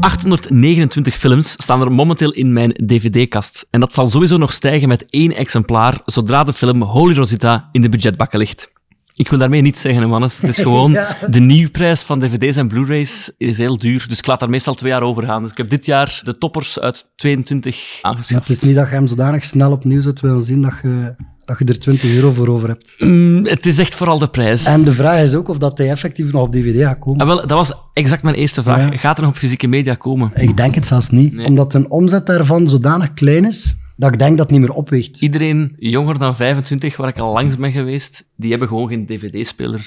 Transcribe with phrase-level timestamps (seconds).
[0.00, 3.66] 829 films staan er momenteel in mijn dvd-kast.
[3.70, 7.82] En dat zal sowieso nog stijgen met één exemplaar zodra de film Holy Rosita in
[7.82, 8.72] de budgetbakken ligt.
[9.14, 10.38] Ik wil daarmee niet zeggen, Mannes.
[10.40, 11.16] Het is gewoon Ja.
[11.30, 14.04] de nieuwprijs van dvd's en blu-rays is heel duur.
[14.08, 15.42] Dus ik laat daar meestal twee jaar over gaan.
[15.42, 18.48] Dus ik heb dit jaar de toppers uit 22 Ja, aangeschaft.
[18.48, 21.14] het is niet dat je hem zodanig snel opnieuw zou willen zien dat je,
[21.48, 22.94] dat je er 20 euro voor over hebt.
[22.98, 24.64] Mm, het is echt vooral de prijs.
[24.64, 27.20] En de vraag is ook of dat hij effectief nog op DVD gaat komen.
[27.20, 28.90] Ah, wel, dat was exact mijn eerste vraag.
[28.90, 28.96] Ja.
[28.98, 30.30] Gaat er nog op fysieke media komen?
[30.34, 31.46] Ik denk het zelfs niet, Nee.
[31.46, 35.20] omdat een omzet daarvan zodanig klein is, dat ik denk dat het niet meer opweegt.
[35.20, 39.86] Iedereen jonger dan 25, waar ik al langs ben geweest, die hebben gewoon geen dvd-speler.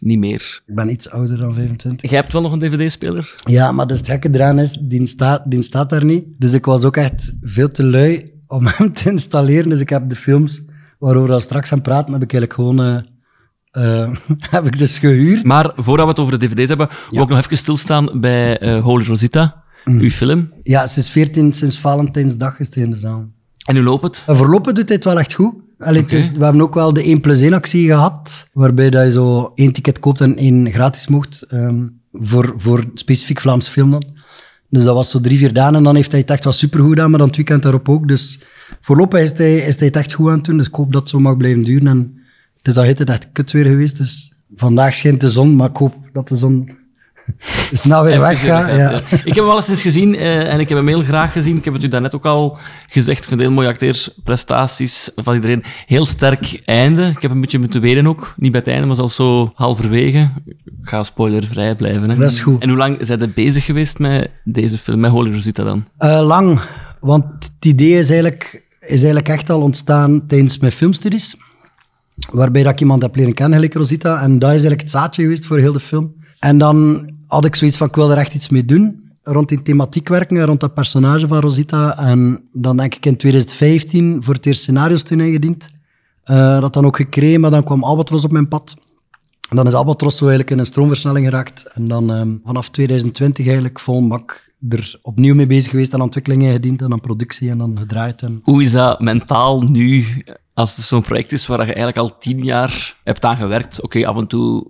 [0.00, 0.62] Niet meer.
[0.66, 2.10] Ik ben iets ouder dan 25.
[2.10, 3.34] Jij hebt wel nog een dvd-speler?
[3.44, 6.24] Ja, maar dus het gekke eraan is, die staat, die staat daar niet.
[6.38, 9.68] Dus ik was ook echt veel te lui om hem te installeren.
[9.68, 10.62] Dus ik heb de films
[11.00, 12.80] waarover we straks gaan praten, heb ik eigenlijk gewoon...
[12.80, 14.10] eh, eh,
[14.56, 15.44] heb ik dus gehuurd.
[15.44, 18.82] Maar voordat we het over de dvd's hebben, wil ik nog even stilstaan bij eh,
[18.82, 20.52] Holy Rosita, uw film.
[20.62, 23.28] Ja, sinds 14, sinds Valentijnsdag is het in de zaal.
[23.64, 24.22] En hoe loopt het?
[24.26, 25.54] En voorlopig doet hij het wel echt goed.
[25.78, 29.12] Allee, is, we hebben ook wel de 1 plus 1 actie gehad, waarbij dat je
[29.12, 34.04] zo één ticket koopt en één gratis mocht, ehm, voor, voor specifiek Vlaams film dan.
[34.70, 36.88] Dus dat was zo drie, vier dagen en dan heeft hij het echt wel supergoed
[36.88, 38.08] gedaan, maar dan het weekend daarop ook.
[38.08, 38.40] Dus
[38.80, 41.00] voorlopig is hij, is hij het echt goed aan het doen, dus ik hoop dat
[41.00, 41.86] het zo mag blijven duren.
[41.86, 42.20] En
[42.56, 45.76] het is al het echt kut weer geweest, dus vandaag schijnt de zon, maar ik
[45.76, 46.70] hoop dat de zon
[47.72, 48.64] snel weer Even weggaat.
[48.64, 48.90] gezien, Ja.
[48.90, 49.00] ja.
[49.24, 51.56] Ik heb hem wel eens eens gezien eh, en ik heb hem heel graag gezien.
[51.56, 53.22] Ik heb het u daarnet ook al gezegd.
[53.22, 55.64] Ik vind heel mooie acteerprestaties van iedereen.
[55.86, 57.06] Heel sterk einde.
[57.06, 58.34] Ik heb een beetje moeten wenen ook.
[58.36, 60.30] Niet bij het einde, maar zelfs zo halverwege.
[60.46, 62.08] Ik ga spoilervrij blijven.
[62.10, 62.14] Hè.
[62.14, 62.62] Dat is goed.
[62.62, 65.84] En hoe lang zijn er bezig geweest met deze film, met Holy Rosita dan?
[65.98, 66.60] Eh, lang,
[67.00, 71.36] want het idee is eigenlijk, is eigenlijk echt al ontstaan tijdens mijn filmstudies.
[72.30, 74.22] Waarbij dat ik iemand heb leren kennen, gelijk Rosita.
[74.22, 76.12] En dat is eigenlijk het zaadje geweest voor heel de film.
[76.38, 79.08] En dan had ik zoiets van, ik wil er echt iets mee doen.
[79.22, 81.98] Rond die thematiek werken, en rond dat personage van Rosita.
[81.98, 85.70] En dan denk ik in 2015 voor het eerst scenario's toen ingediend.
[86.24, 88.76] Eh, dat dan ook gekregen, maar dan kwam Albatros op mijn pad.
[89.48, 91.64] En dan is Albatros zo eigenlijk in een stroomversnelling geraakt.
[91.72, 96.52] En dan ehm, vanaf 2020 eigenlijk vol bak er opnieuw mee bezig geweest aan ontwikkelingen
[96.52, 98.22] gediend en aan productie en dan gedraaid.
[98.22, 98.40] En...
[98.42, 100.04] Hoe is dat mentaal nu,
[100.54, 103.82] als het zo'n project is waar je eigenlijk al tien jaar hebt aan gewerkt?
[103.82, 104.66] Oké, af en toe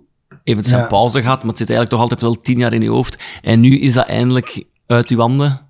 [0.51, 0.87] even zijn Ja.
[0.87, 3.17] pauze gehad, maar het zit eigenlijk toch altijd wel tien jaar in je hoofd.
[3.41, 5.61] En nu is dat eindelijk uit je handen.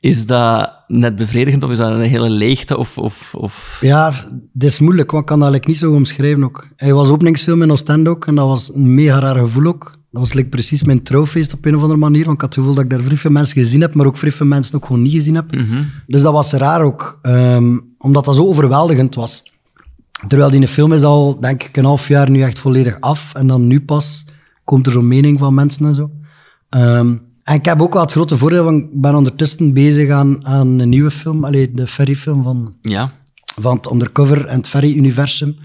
[0.00, 2.76] Is dat net bevredigend of is dat een hele leegte?
[2.78, 3.78] Of, of, of...
[3.80, 4.12] Ja,
[4.52, 6.68] het is moeilijk, want ik kan dat eigenlijk niet zo omschrijven ook.
[6.76, 9.98] Hij was openingsfilm in Oostende ook en dat was een mega raar gevoel ook.
[10.10, 12.58] Dat was like, precies mijn trouwfeest op een of andere manier, want ik had het
[12.58, 14.86] gevoel dat ik daar vrij veel mensen gezien heb, maar ook vrij veel mensen ook
[14.86, 15.52] gewoon niet gezien heb.
[16.06, 19.42] Dus dat was raar ook, ehm, omdat dat zo overweldigend was.
[20.28, 23.34] Terwijl die film is al, denk ik, een half jaar nu echt volledig af.
[23.34, 24.24] En dan nu pas
[24.64, 26.10] komt er zo'n mening van mensen en zo.
[26.68, 30.46] Ehm, en ik heb ook wel het grote voordeel, want ik ben ondertussen bezig aan,
[30.46, 31.44] aan een nieuwe film.
[31.44, 33.10] Allee, de Ferry-film van, Ja.
[33.60, 35.56] van het Undercover en het Ferry-universum.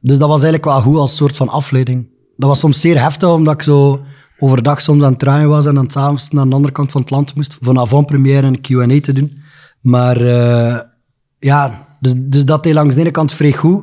[0.00, 2.08] Dus dat was eigenlijk wel goed als soort van afleiding.
[2.36, 4.00] Dat was soms zeer heftig, omdat ik zo
[4.38, 7.10] overdag soms aan het draaien was en dan s'avonds naar de andere kant van het
[7.10, 9.42] land moest voor een avant-première en een Q&A te doen.
[9.80, 10.78] Maar eh,
[11.38, 13.82] ja, dus, dus dat deed langs de ene kant vrij goed.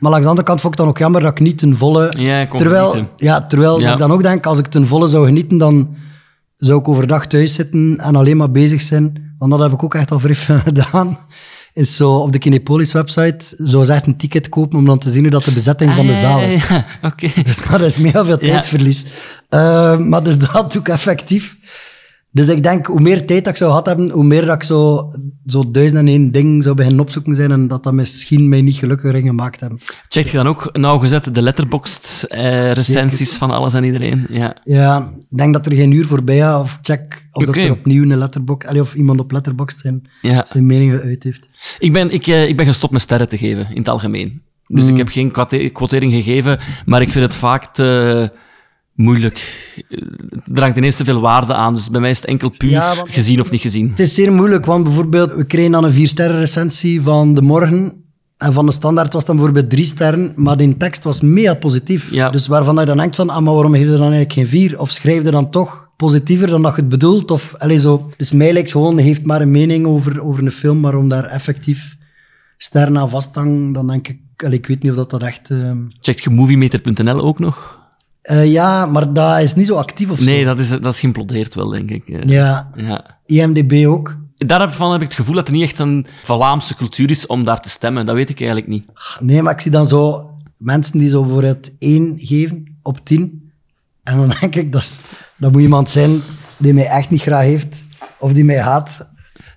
[0.00, 2.12] Maar langs de andere kant vond ik dan ook jammer dat ik niet ten volle...
[2.18, 3.12] Ja, terwijl, genieten.
[3.16, 3.92] ja, terwijl Ja.
[3.92, 5.96] ik dan ook denk, als ik ten volle zou genieten, dan
[6.56, 9.34] zou ik overdag thuis zitten en alleen maar bezig zijn.
[9.38, 10.34] Want dat heb ik ook echt al vrij
[10.64, 11.18] gedaan.
[11.74, 15.22] Is zo op de Kinepolis website zo echt een ticket kopen om dan te zien
[15.22, 16.54] hoe dat de bezetting van de zaal is.
[16.62, 17.28] Ah, Ja, Oké.
[17.42, 19.04] Dus, maar dat is mega veel tijdverlies.
[19.48, 21.56] Eh, maar dus dat doe ik effectief.
[22.34, 24.62] Dus ik denk, hoe meer tijd dat ik zou gehad hebben, hoe meer dat ik
[24.62, 25.10] zo,
[25.46, 28.76] zo duizend en één ding zou beginnen opzoeken zijn en dat dat misschien mij niet
[28.76, 29.78] gelukkiger in gemaakt hebben.
[30.08, 34.26] Check je dan ook nauwgezet de letterboxd eh, recensies van alles en iedereen?
[34.30, 34.56] Ja.
[34.64, 38.02] Ja, ik denk dat er geen uur voorbij gaat of check of dat er opnieuw
[38.02, 40.44] een letterbox, allee, of iemand op letterbox zijn, Ja.
[40.44, 41.48] zijn mening uit heeft.
[41.78, 44.42] Ik ben, ik, eh, ik ben gestopt met sterren te geven, in het algemeen.
[44.66, 44.90] Dus Mm.
[44.90, 48.30] ik heb geen quotering gegeven, maar ik vind het vaak te
[48.94, 49.70] moeilijk.
[50.54, 52.94] Er hangt ineens te veel waarde aan, dus bij mij is het enkel puur Ja,
[53.04, 53.90] gezien of niet gezien.
[53.90, 57.42] Het is zeer moeilijk, want bijvoorbeeld, we kregen dan een vier sterren recensie van De
[57.42, 58.00] Morgen.
[58.36, 62.10] En van de standaard was dan bijvoorbeeld drie sterren, maar die tekst was mega positief.
[62.10, 62.30] Ja.
[62.30, 64.80] Dus waarvan je dan denkt van, ah, maar waarom geef je dan eigenlijk geen vier?
[64.80, 67.30] Of schrijf je dan toch positiever dan dat je het bedoelt?
[67.30, 68.10] Of, allez, zo.
[68.16, 71.24] Dus mij lijkt gewoon, heeft maar een mening over, over een film, maar om daar
[71.24, 71.96] effectief
[72.56, 75.22] sterren aan vast te hangen, dan denk ik, allee, ik weet niet of dat, dat
[75.22, 75.50] echt...
[75.50, 77.80] ehm, Checkt je moviemeter.nl ook nog?
[78.22, 80.44] Eh, ja, maar dat is niet zo actief of Nee, zo.
[80.46, 82.08] dat is, dat is geïmplodeerd wel, denk ik.
[82.08, 83.18] Eh, Ja, ja.
[83.26, 84.16] IMDB ook.
[84.36, 87.60] Daarvan heb ik het gevoel dat er niet echt een Vlaamse cultuur is om daar
[87.60, 88.06] te stemmen.
[88.06, 88.84] Dat weet ik eigenlijk niet.
[89.20, 93.52] Nee, maar ik zie dan zo mensen die zo bijvoorbeeld 1 geven op 10.
[94.02, 94.98] En dan denk ik, dat, is-
[95.38, 96.20] dat moet iemand zijn
[96.58, 97.84] die mij echt niet graag heeft
[98.18, 99.08] of die mij haat.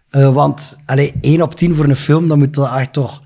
[0.10, 3.22] Eh, want allee, 1 op 10 voor een film, dan moet dat echt toch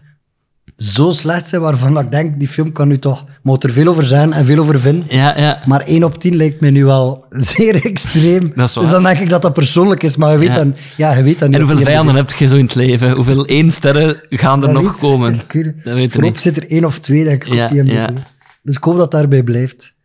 [0.80, 4.04] zo slecht zijn waarvan ik denk, die film kan nu toch, moet er veel over
[4.04, 5.06] zijn en veel over vinden.
[5.10, 5.62] Ja, ja.
[5.66, 8.52] Maar 1 op 10 lijkt mij nu wel zeer extreem.
[8.56, 8.84] Dat is waar.
[8.84, 10.54] dus dan denk ik dat dat persoonlijk is, maar je weet, Ja.
[10.54, 11.58] dan, ja, je weet dat niet.
[11.60, 13.12] En hoeveel vijanden heb je zo in het leven?
[13.12, 15.34] Hoeveel één sterren gaan er nog komen?
[15.34, 15.74] Ik weet.
[15.84, 16.42] Dat weet Voorop niet.
[16.42, 18.10] zit er één of twee, denk ik, Ja, op ja.
[18.64, 19.96] Dus ik hoop dat daarbij blijft.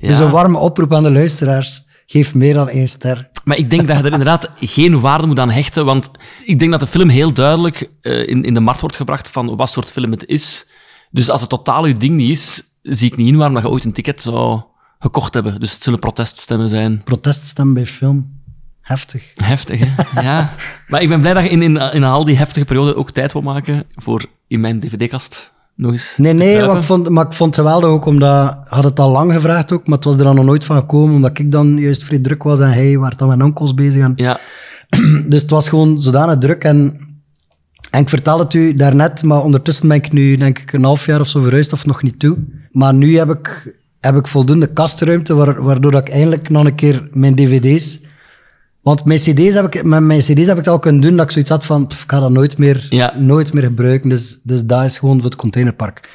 [0.00, 1.84] Dus een warme oproep aan de luisteraars.
[2.06, 3.28] Geef meer dan één ster.
[3.46, 6.10] Maar ik denk dat je er inderdaad geen waarde moet aan hechten, want
[6.44, 9.56] ik denk dat de film heel duidelijk eh, in, in de markt wordt gebracht van
[9.56, 10.66] wat soort film het is.
[11.10, 13.68] Dus als het totaal je ding niet is, zie ik niet in waarom dat je
[13.68, 14.62] ooit een ticket zou
[14.98, 15.60] gekocht hebben.
[15.60, 17.02] Dus het zullen proteststemmen zijn.
[17.04, 18.40] Proteststem bij film.
[18.80, 19.32] Heftig.
[19.34, 20.20] Heftig, hè?
[20.22, 20.54] Ja.
[20.88, 23.32] Maar ik ben blij dat je in, in, in al die heftige periode ook tijd
[23.32, 27.56] wil maken voor in mijn dvd-kast nog eens Nee, nee, ik, vond, maar ik vond
[27.56, 28.56] het geweldig ook, omdat...
[28.64, 31.14] had het al lang gevraagd ook, maar het was er dan nog nooit van gekomen,
[31.14, 34.12] omdat ik dan juist vrij druk was en hij waar dan met onkels bezig aan.
[34.16, 34.38] Ja,
[35.28, 36.64] Dus het was gewoon zodanig druk.
[36.64, 36.98] En,
[37.90, 41.06] en ik vertelde het u daarnet, maar ondertussen ben ik nu denk ik een half
[41.06, 42.36] jaar of zo verhuisd of nog niet toe.
[42.72, 46.74] Maar nu heb ik, heb ik voldoende kastruimte, waar- waardoor dat ik eindelijk nog een
[46.74, 48.00] keer mijn dvd's...
[48.86, 51.24] Want mijn cd's heb ik, met mijn cd's heb ik het al kunnen doen, dat
[51.24, 53.14] ik zoiets had van, pff, ik ga dat nooit meer, Ja.
[53.18, 54.08] nooit meer gebruiken.
[54.10, 56.10] Dus, dus dat is gewoon voor het containerpark.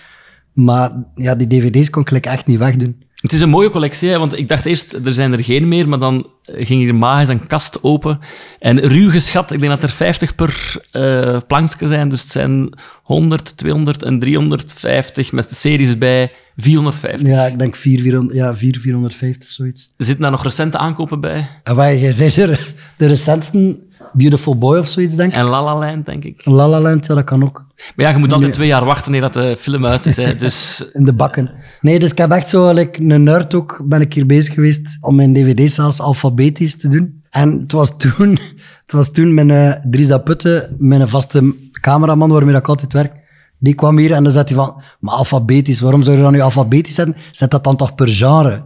[0.54, 3.04] Maar ja, die dvd's kon ik echt niet wegdoen.
[3.16, 5.90] Het is een mooie collectie, hè, want ik dacht eerst, er zijn er geen meer,
[5.90, 8.20] maar dan ging hier magisch een kast open.
[8.60, 12.74] En ruw geschat, ik denk dat er 50 per eh plankje zijn, dus het zijn
[13.04, 17.28] 100, 200 en 350, met de series bij 450.
[17.28, 19.94] Ja, ik denk 4, 400, ja, 4, 450, zoiets.
[19.98, 21.50] Zitten daar nog recente aankopen bij?
[21.64, 22.60] En waar jij zei, de,
[22.98, 23.78] de recentste,
[24.14, 25.38] Beautiful Boy of zoiets, denk ik.
[25.38, 26.46] En La La Land, denk ik.
[26.46, 27.66] La La Land, ja, dat kan ook.
[27.96, 30.16] Maar ja, je moet altijd twee jaar wachten eer dat de film uit is.
[30.16, 31.52] Hè, dus In de bakken.
[31.82, 34.98] Nee, dus ik heb echt zo, like, een nerd ook, ben ik hier bezig geweest
[35.02, 37.24] om mijn dvd's zelfs alfabetisch te doen.
[37.30, 38.30] En het was toen,
[38.86, 43.14] het was toen mijn uh, Putte, mijn vaste cameraman waarmee ik altijd werk,
[43.62, 46.42] die kwam hier en dan zei hij van, maar alfabetisch, waarom zou je dat nu
[46.42, 47.16] alfabetisch zetten?
[47.32, 48.66] Zet dat dan toch per genre?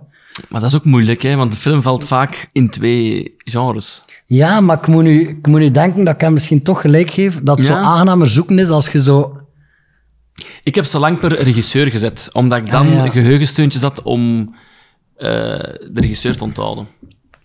[0.50, 4.03] Maar dat is ook moeilijk, hè, want de film valt vaak in twee genres.
[4.25, 7.12] Ja, maar ik moet nu, ik moet nu denken dat ik hem misschien toch gelijk
[7.12, 7.74] geef, dat het Ja.
[7.75, 9.39] zo aangenamer zoeken is als je zo...
[10.63, 13.09] Ik heb ze lang per regisseur gezet, omdat ik dan Ah, ja.
[13.09, 14.56] geheugensteuntjes had om
[15.15, 16.88] eh, de regisseur te onthouden.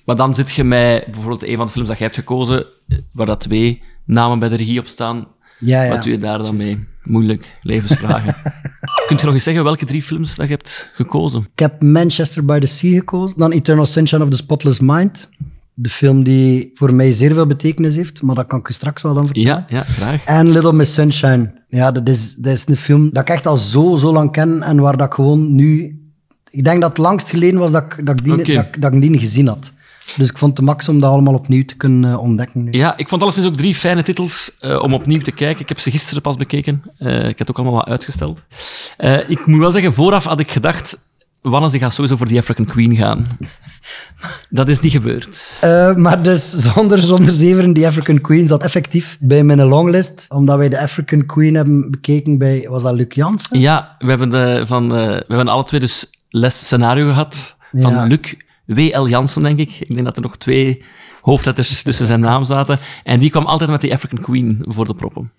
[0.05, 2.99] Maar dan zit je met bijvoorbeeld een van de films dat jij hebt gekozen, eh,
[3.13, 5.27] waar dat twee namen bij de regie op staan.
[5.59, 5.91] Ja, ja.
[5.91, 6.89] Wat doe je daar dan mee?
[7.11, 8.35] Moeilijk, levensvragen.
[9.07, 11.41] Kunt je nog eens zeggen welke drie films dat je hebt gekozen?
[11.53, 15.29] Ik heb Manchester by the Sea gekozen, dan Eternal Sunshine of the Spotless Mind.
[15.75, 19.03] De film die voor mij zeer veel betekenis heeft, maar dat kan ik u straks
[19.03, 19.49] wel dan vertellen.
[19.69, 20.25] Ja, ja, graag.
[20.25, 21.53] En Little Miss Sunshine.
[21.69, 24.63] Ja, dat is, dat is een film dat ik echt al zo, zo lang ken
[24.63, 25.99] en waar dat ik gewoon nu...
[26.51, 28.55] Ik denk dat het langst geleden was dat ik, dat ik, die, Oké.
[28.55, 29.73] dat, ik- dat ik die gezien had.
[30.17, 32.73] Dus ik vond het de max om dat allemaal opnieuw te kunnen eh, ontdekken nu.
[32.73, 35.61] Ja, ik vond alleszins ook drie fijne titels eh, om opnieuw te kijken.
[35.61, 36.83] Ik heb ze gisteren pas bekeken.
[36.99, 38.41] Eh, ik heb het ook allemaal wat uitgesteld.
[39.29, 40.99] Ik moet wel zeggen, vooraf had ik gedacht...
[41.41, 43.27] Wannes, die gaat sowieso voor die African Queen gaan.
[44.51, 45.59] Dat is niet gebeurd.
[45.97, 50.69] Maar dus zonder, zonder zeveren, die African Queen zat effectief bij mijn longlist, omdat wij
[50.69, 53.61] de African Queen hebben bekeken bij, was dat Luc Jansen?
[53.61, 58.05] Ja, we hebben, de, van, we hebben alle twee dus les scenario gehad van Ja.
[58.05, 58.35] Luc
[58.75, 59.09] W.L.
[59.09, 59.77] Jansen, denk ik.
[59.81, 60.83] Ik denk dat er nog twee
[61.21, 62.79] hoofdletters tussen zijn naam zaten.
[63.05, 65.31] En die kwam altijd met die African Queen voor de proppen.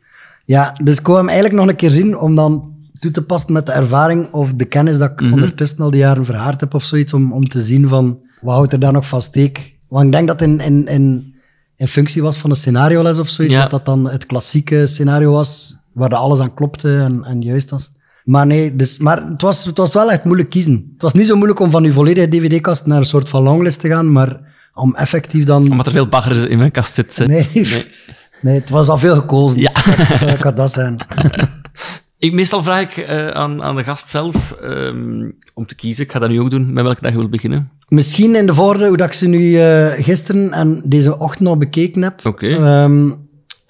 [0.45, 3.53] Ja, dus ik wou hem eigenlijk nog een keer zien om dan toe te passen
[3.53, 6.83] met de ervaring of de kennis dat ik ondertussen al die jaren verhaard heb of
[6.83, 9.75] zoiets, om, om te zien van wat houdt er daar nog van steek.
[9.87, 11.33] Want ik denk dat in, in, in,
[11.75, 13.61] in functie was van een scenarioles of zoiets, Ja.
[13.61, 17.69] dat dat dan het klassieke scenario was, waar dat alles aan klopte en, en juist
[17.69, 17.91] was.
[18.23, 20.89] Maar nee, dus, maar het was, het was wel echt moeilijk kiezen.
[20.93, 23.79] Het was niet zo moeilijk om van uw volledige dvd-kast naar een soort van longlist
[23.79, 24.39] te gaan, maar
[24.73, 25.71] om effectief dan...
[25.71, 27.15] Omdat er veel bagger in mijn kast zit.
[27.15, 27.25] hè.
[27.25, 27.47] Nee,
[28.41, 28.59] nee.
[28.59, 29.59] het was al veel gekozen.
[29.59, 29.71] Ja.
[30.19, 30.95] Dat kan dat zijn.
[32.21, 36.03] Ik, meestal vraag ik eh, aan, aan de gast zelf ehm, om te kiezen.
[36.03, 36.73] Ik ga dat nu ook doen.
[36.73, 37.71] Met welke dag je wil beginnen?
[37.87, 41.57] Misschien in de volgorde, hoe dat ik ze nu eh, gisteren en deze ochtend al
[41.57, 42.25] bekeken heb.
[42.25, 42.47] Oké.
[42.47, 43.11] Ehm,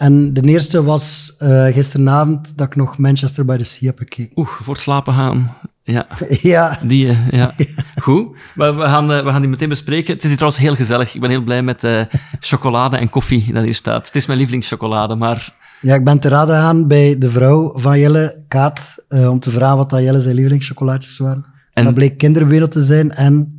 [0.02, 4.32] en de eerste was eh, gisteravond dat ik nog Manchester by the Sea heb gekeken.
[4.36, 5.58] Oeh, voor het slapen gaan.
[5.84, 6.06] Ja,
[6.42, 7.54] Ja, die, eh, ja.
[8.02, 8.28] Goed.
[8.56, 10.14] Maar we gaan, eh, we gaan die meteen bespreken.
[10.14, 11.14] Het is hier trouwens heel gezellig.
[11.16, 11.88] Ik ben heel blij met
[12.40, 14.06] chocolade en koffie dat hier staat.
[14.06, 18.00] Het is mijn lievelingschocolade, maar ja, ik ben te raden gegaan bij de vrouw van
[18.00, 21.44] Jelle, Kaat, om te vragen wat dat Jelle zijn lievelingschocolaatjes waren.
[21.46, 23.56] En, En- dat bleek kinderwereld te zijn en...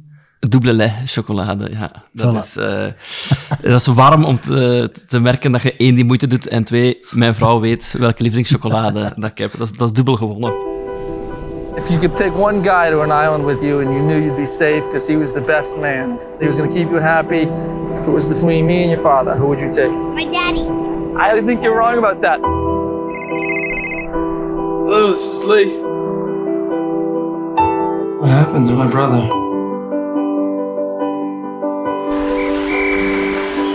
[0.49, 1.91] Double lait chocolade, ja.
[2.13, 2.39] Dat, Voilà.
[2.39, 2.87] is, eh,
[3.73, 6.99] dat is warm om te, te merken dat je één die moeite doet en twee,
[7.11, 9.59] mijn vrouw weet welke lievelingschocolade dat ik heb.
[9.59, 10.53] Dat is, dat is dubbel gewonnen.
[11.77, 14.37] If you could take one guy to an island with you and you knew you'd
[14.37, 17.49] be safe because he was the best man, he was going to keep you happy,
[18.01, 19.93] If it was between me and your father, who would you take?
[19.93, 20.67] My daddy.
[21.17, 22.41] I think you're wrong about that.
[24.89, 25.79] Hello, this is Lee.
[28.21, 29.42] What happened to my brother?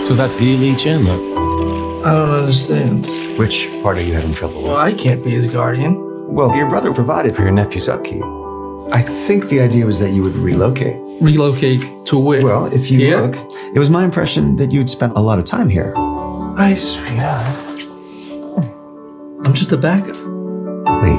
[0.08, 1.12] So that's Lee Lee Chandler.
[1.12, 3.06] I don't understand.
[3.38, 4.94] Which part are you having trouble Well, with?
[4.94, 5.96] I can't be his guardian.
[6.34, 8.22] Well, your brother provided for your nephew's upkeep.
[8.90, 10.96] I think the idea was that you would relocate.
[11.20, 12.42] Relocate to where?
[12.42, 13.20] Well, if you Here?
[13.20, 13.36] look,
[13.74, 15.92] it was my impression that you'd spent a lot of time here.
[15.94, 17.46] Hi, sweetheart.
[19.44, 20.16] I'm just a backup.
[21.02, 21.18] Lee,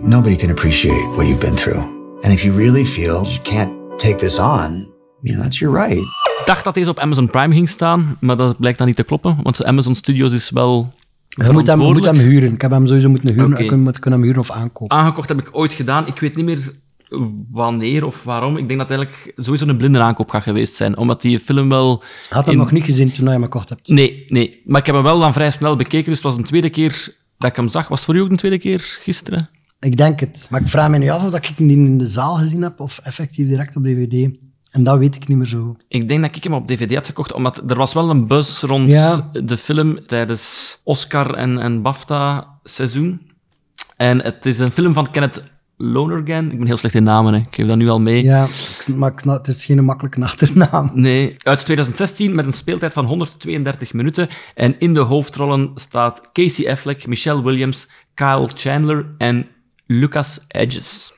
[0.00, 1.80] nobody can appreciate what you've been through.
[2.22, 4.92] And if you really feel you can't take this on,
[5.22, 5.98] you know, that's your right.
[6.40, 9.02] Ik dacht dat deze op Amazon Prime ging staan, maar dat blijkt dan niet te
[9.02, 10.92] kloppen, want Amazon Studios is wel
[11.28, 12.52] Je moet hem, je moet hem huren.
[12.52, 13.58] Ik heb hem sowieso moeten huren.
[13.58, 14.96] Ik kan, hem huren of aankopen.
[14.96, 16.06] Aangekocht heb ik ooit gedaan.
[16.06, 16.72] Ik weet niet meer
[17.50, 18.56] wanneer of waarom.
[18.56, 21.68] Ik denk dat het eigenlijk sowieso een blinde aankoop gaat geweest zijn, omdat die film
[21.68, 22.02] wel...
[22.28, 23.88] Had hem in- nog niet gezien toen je hem gekocht hebt.
[23.88, 24.60] Nee, nee.
[24.64, 27.14] Maar ik heb hem wel dan vrij snel bekeken, dus het was een tweede keer
[27.38, 27.88] dat ik hem zag.
[27.88, 29.48] Was het voor u ook een tweede keer gisteren?
[29.80, 30.46] Ik denk het.
[30.50, 32.80] Maar ik vraag me nu af of dat ik hem in de zaal gezien heb
[32.80, 34.28] of effectief direct op DVD.
[34.70, 35.84] En dat weet ik niet meer zo goed.
[35.88, 38.62] Ik denk dat ik hem op DVD had gekocht, omdat er was wel een buzz
[38.62, 39.30] rond Ja.
[39.32, 43.20] de film tijdens Oscar- en, en BAFTA-seizoen.
[43.96, 45.42] En het is een film van Kenneth
[45.76, 46.50] Lonergan.
[46.50, 47.40] Ik ben heel slecht in namen, hè.
[47.40, 48.22] ik geef dat nu al mee.
[48.24, 48.48] Ja,
[48.94, 50.90] maar het is geen makkelijke achternaam.
[50.94, 54.28] Nee, uit 2016 met een speeltijd van 132 minuten.
[54.54, 59.46] En in de hoofdrollen staat Casey Affleck, Michelle Williams, Kyle Chandler en
[59.86, 61.12] Lucas Hedges.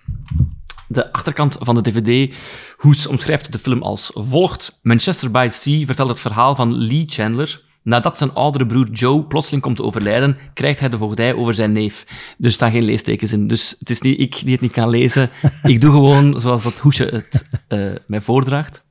[0.92, 2.38] De achterkant van de DVD
[2.76, 4.78] Hoes omschrijft de film als volgt.
[4.82, 7.62] Manchester by the Sea vertelt het verhaal van Lee Chandler.
[7.82, 11.72] Nadat zijn oudere broer Joe plotseling komt te overlijden, krijgt hij de voogdij over zijn
[11.72, 12.06] neef.
[12.40, 15.30] Er staan geen leestekens in, dus het is niet ik die het niet kan lezen.
[15.62, 18.84] Ik doe gewoon zoals dat hoesje het eh, mij voordraagt.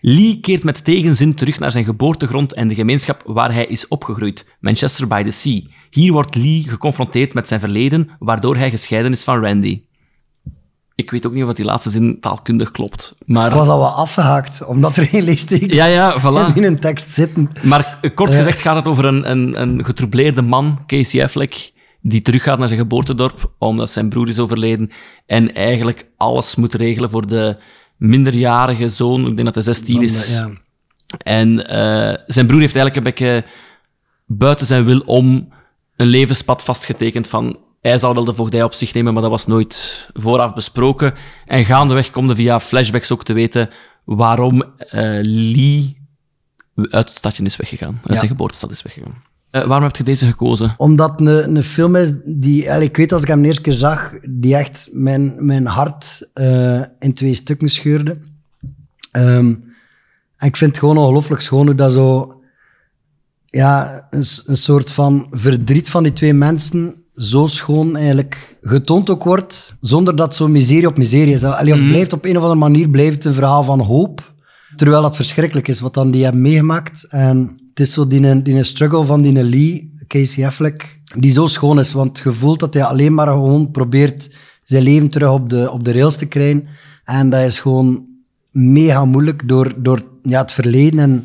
[0.00, 4.46] Lee keert met tegenzin terug naar zijn geboortegrond en de gemeenschap waar hij is opgegroeid,
[4.60, 5.60] Manchester by the Sea.
[5.90, 9.82] Hier wordt Lee geconfronteerd met zijn verleden, waardoor hij gescheiden is van Randy.
[11.02, 13.14] Ik weet ook niet of die laatste zin taalkundig klopt.
[13.26, 16.54] Maar, Ik was al wat afgehaakt, omdat er geen leestekens Ja, ja, voilà.
[16.56, 17.50] in een tekst zitten.
[17.62, 22.58] Maar kort gezegd gaat het over een, een, een getroubleerde man, Casey Affleck, die teruggaat
[22.58, 24.90] naar zijn geboortedorp omdat zijn broer is overleden
[25.26, 27.56] en eigenlijk alles moet regelen voor de
[27.96, 29.20] minderjarige zoon.
[29.26, 30.38] Ik denk dat hij 16 is.
[30.38, 30.50] Ja.
[31.18, 33.44] En eh, zijn broer heeft eigenlijk een beetje
[34.26, 35.52] buiten zijn wil om
[35.96, 39.46] een levenspad vastgetekend van hij zal wel de voogdij op zich nemen, maar dat was
[39.46, 41.14] nooit vooraf besproken.
[41.46, 43.70] En gaandeweg komt via flashbacks ook te weten
[44.04, 45.98] waarom eh, Lee
[46.74, 47.94] uit het stadje is weggegaan.
[47.96, 48.14] Uit Ja.
[48.14, 49.22] zijn geboortestad is weggegaan.
[49.50, 50.74] Eh, waarom heb je deze gekozen?
[50.76, 53.72] Omdat het een, een film is die, ik weet als ik hem de eerste keer
[53.72, 58.16] zag, die echt mijn, mijn hart eh, in twee stukken scheurde.
[59.10, 59.54] Ehm,
[60.36, 62.34] en ik vind het gewoon ongelooflijk schoon hoe dat zo,
[63.46, 69.74] ja, een soort van verdriet van die twee mensen zo schoon eigenlijk getoond ook wordt,
[69.80, 71.44] zonder dat zo miserie op miserie is.
[71.44, 71.88] Allee, of Mhm.
[71.88, 74.32] blijft op een of andere manier blijft het een verhaal van hoop,
[74.76, 77.06] terwijl dat verschrikkelijk is wat dan die hebben meegemaakt.
[77.08, 81.78] En het is zo die, die struggle van die Lee, Casey Affleck, die zo schoon
[81.78, 84.30] is, want je voelt dat hij alleen maar gewoon probeert
[84.64, 86.66] zijn leven terug op de, op de rails te krijgen.
[87.04, 88.04] En dat is gewoon
[88.50, 91.24] mega moeilijk door, door ja, het verleden en,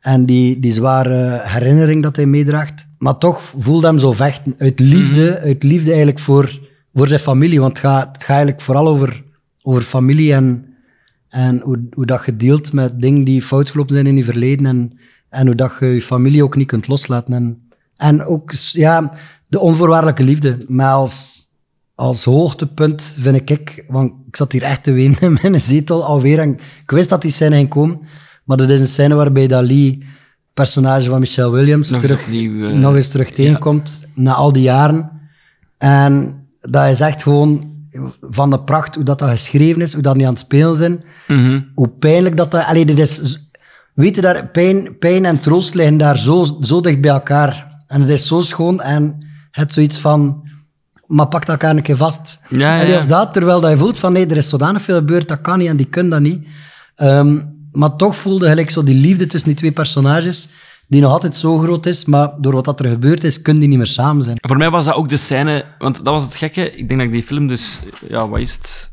[0.00, 2.87] en die, die zware herinnering dat hij meedraagt.
[2.98, 6.60] Maar toch voelde hem zo vechten, uit liefde, uit liefde eigenlijk voor,
[6.94, 7.60] voor zijn familie.
[7.60, 9.24] Want het gaat, het gaat eigenlijk vooral over,
[9.62, 10.74] over familie en,
[11.28, 14.66] en hoe, hoe dat je deelt met dingen die fout gelopen zijn in je verleden
[14.66, 17.34] en, en hoe dat je je familie ook niet kunt loslaten.
[17.34, 19.12] En, en ook ja,
[19.46, 20.64] de onvoorwaardelijke liefde.
[20.68, 21.46] Maar als,
[21.94, 26.38] als hoogtepunt vind ik, want ik zat hier echt te wenen in mijn zetel alweer
[26.38, 28.00] en ik wist dat die scène ging komen,
[28.44, 30.04] maar dat is een scène waarbij dat Lee,
[30.62, 34.52] personage van Michelle Williams, Nog eens terug, opnieuw, eh, nog eens terug tegenkomt na al
[34.52, 35.10] die jaren.
[35.78, 37.76] En dat is echt gewoon
[38.20, 41.02] van de pracht hoe dat, dat geschreven is, hoe dat niet aan het spelen zijn.
[41.74, 42.64] Hoe pijnlijk dat dat...
[42.64, 43.38] Allee, dit is...
[43.94, 47.82] Weet je, daar, pijn, pijn en troost liggen daar zo, zo dicht bij elkaar.
[47.86, 50.46] En het is zo schoon en het zoiets van...
[51.06, 52.40] Maar pak elkaar een keer vast.
[52.48, 52.98] Ja, ja, Allee, ja.
[52.98, 55.58] Of dat, terwijl dat je voelt van nee, er is zodanig veel gebeurd, dat kan
[55.58, 56.46] niet en die kunnen dat niet.
[56.94, 57.38] Ehm,
[57.78, 60.48] maar toch voelde gelijk zo die liefde tussen die twee personages,
[60.88, 63.68] die nog altijd zo groot is, maar door wat dat er gebeurd is, kunnen die
[63.68, 64.36] niet meer samen zijn.
[64.40, 66.70] Voor mij was dat ook de scène, want dat was het gekke.
[66.70, 68.92] Ik denk dat ik die film dus, ja, wat is het,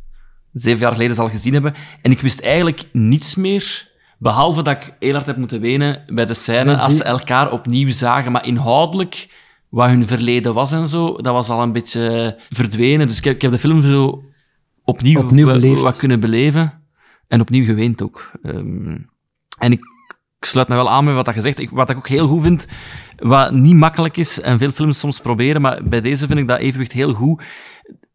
[0.54, 1.74] zeven jaar geleden zal gezien hebben.
[2.02, 3.88] En ik wist eigenlijk niets meer,
[4.18, 7.04] behalve dat ik heel hard heb moeten wenen bij de scène Ja, die- als ze
[7.04, 8.32] elkaar opnieuw zagen.
[8.32, 9.28] Maar inhoudelijk,
[9.70, 13.08] wat hun verleden was en zo, dat was al een beetje verdwenen.
[13.08, 14.24] Dus ik heb, ik heb de film zo
[14.84, 15.46] opnieuw, Opnieuw
[15.82, 16.85] wat kunnen beleven.
[17.28, 18.32] En opnieuw geweend ook.
[18.42, 18.98] Ehm,
[19.58, 19.82] en ik
[20.46, 21.60] ik sluit me wel aan met wat dat je zegt.
[21.60, 22.68] Ik, wat ik ook heel goed vind,
[23.18, 26.60] wat niet makkelijk is, en veel films soms proberen, maar bij deze vind ik dat
[26.60, 27.44] evenwicht heel goed.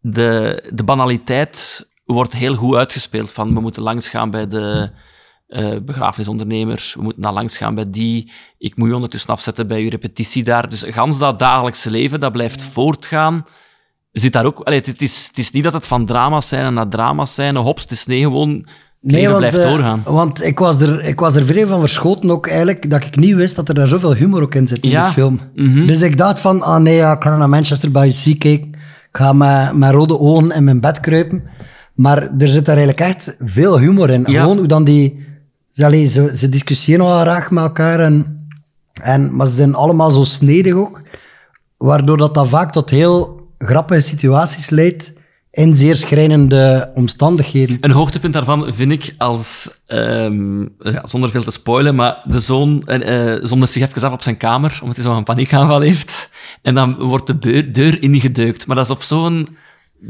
[0.00, 3.32] De, de banaliteit wordt heel goed uitgespeeld.
[3.32, 4.90] Van, we moeten langsgaan bij de
[5.46, 9.84] eh, begrafenisondernemers, we moeten naar langs gaan bij die, ik moet je ondertussen afzetten bij
[9.84, 10.68] je repetitie daar.
[10.68, 13.46] Dus gans dat dagelijkse leven, dat blijft voortgaan.
[14.12, 16.88] Zit daar ook, allee, het, is, het is niet dat het van drama's zijn naar
[16.88, 18.66] drama's zijn, hops, het is nee, gewoon
[19.00, 20.02] het leven blijft eh, doorgaan.
[20.04, 23.34] want ik was, er, ik was er vrij van verschoten ook eigenlijk, dat ik niet
[23.34, 25.06] wist dat er daar zoveel humor ook in zit in Ja.
[25.06, 25.40] de film.
[25.54, 25.86] Mhm.
[25.86, 28.68] Dus ik dacht van, ah nee, ja, ik ga naar Manchester by the Sea kijken.
[29.12, 31.42] Ik ga met, met rode ogen in mijn bed kruipen.
[31.94, 34.24] Maar er zit daar eigenlijk echt veel humor in.
[34.26, 34.40] Ja.
[34.42, 35.28] Gewoon hoe dan die...
[35.70, 38.46] Ze, allee, ze, ze discussiëren wel graag met elkaar, en,
[39.02, 41.02] en, maar ze zijn allemaal zo snedig ook.
[41.76, 45.12] Waardoor dat, dat vaak tot heel grappige situaties leidt
[45.50, 47.78] in zeer schrijnende omstandigheden.
[47.80, 52.82] Een hoogtepunt daarvan vind ik als, ehm, ja, zonder veel te spoilen, maar de zoon
[52.82, 56.30] eh, eh, zondert zich even af op zijn kamer, omdat hij zo'n paniekaanval heeft.
[56.62, 58.66] En dan wordt de beur- deur ingedeukt.
[58.66, 59.48] Maar dat is op zo'n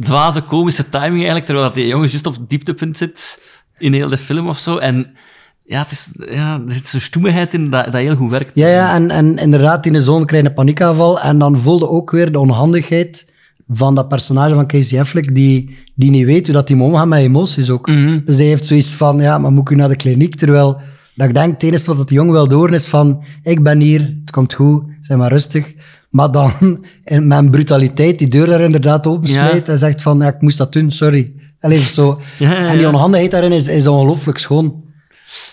[0.00, 3.42] dwaze, komische timing eigenlijk, terwijl dat die jongen juist op het dieptepunt zit
[3.78, 4.76] in heel de film of zo.
[4.76, 5.16] En
[5.64, 8.50] ja, het is, ja er zit zo'n stoemigheid in dat, dat heel goed werkt.
[8.54, 11.20] Ja, ja en, en inderdaad, die zoon krijgt een paniekaanval.
[11.20, 13.32] En dan voelde ook weer de onhandigheid
[13.72, 17.08] van dat personage van Casey Affleck, die, die niet weet hoe dat hij moet omgaan
[17.08, 17.86] met emoties ook.
[17.86, 18.20] Mhm.
[18.24, 20.36] Dus hij heeft zoiets van, ja, maar moet ik nu naar de kliniek?
[20.36, 20.80] Terwijl
[21.14, 23.80] dat ik denk, het enige wat dat die jongen wil door is van, ik ben
[23.80, 25.74] hier, het komt goed, zijn maar rustig.
[26.10, 26.52] Maar dan,
[27.04, 30.72] in mijn brutaliteit, die deur daar inderdaad opensmijt en zegt van, ja, ik moest dat
[30.72, 31.32] doen, sorry.
[31.60, 32.20] Allee, zo.
[32.38, 32.88] Ja, ja, En die ja.
[32.88, 34.82] onhandigheid daarin is, is ongelooflijk schoon.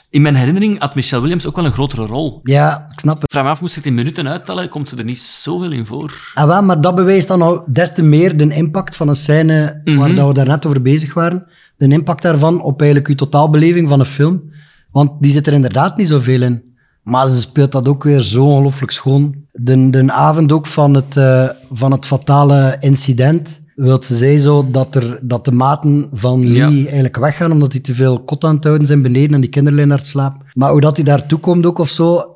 [0.09, 2.39] In mijn herinnering had Michelle Williams ook wel een grotere rol.
[2.41, 3.31] Ja, ik snap het.
[3.31, 5.85] Vraag me af, moest ik het in minuten uittellen, komt ze er niet zoveel in
[5.85, 6.31] voor.
[6.33, 9.81] Ah, wel, maar dat bewijst dan al des te meer de impact van een scène
[9.83, 11.45] waar dat we daar net over bezig waren.
[11.77, 14.51] De impact daarvan op eigenlijk je totaalbeleving van een film.
[14.91, 16.63] Want die zit er inderdaad niet zoveel in.
[17.03, 19.35] Maar ze speelt dat ook weer zo ongelooflijk schoon.
[19.51, 24.67] De, de avond ook van het, eh, van het fatale incident wil ze zei zo
[24.71, 26.85] dat, er, dat de maten van Lee Ja.
[26.85, 29.87] eigenlijk weggaan omdat die te veel kot aan het houden zijn beneden en die kinderlijn
[29.87, 30.35] naar het slaap.
[30.53, 32.35] Maar hoe dat hij daartoe komt ook of zo,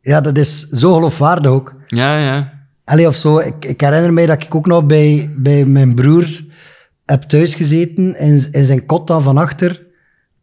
[0.00, 1.74] ja, dat is zo geloofwaardig ook.
[1.86, 2.52] Ja, ja.
[2.84, 3.38] Allee, of zo.
[3.38, 6.44] Ik, ik herinner mij dat ik ook nog bij, bij mijn broer
[7.04, 9.82] heb thuisgezeten in, in zijn kot dan van achter,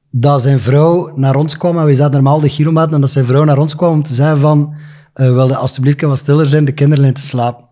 [0.09, 3.25] dat zijn vrouw naar ons kwam en we zaten normaal de kilometer en dat zijn
[3.25, 4.73] vrouw naar ons kwam om te zeggen van,
[5.13, 7.65] eh wilde alsjeblieft wat stiller zijn, de kinderlijn te slapen.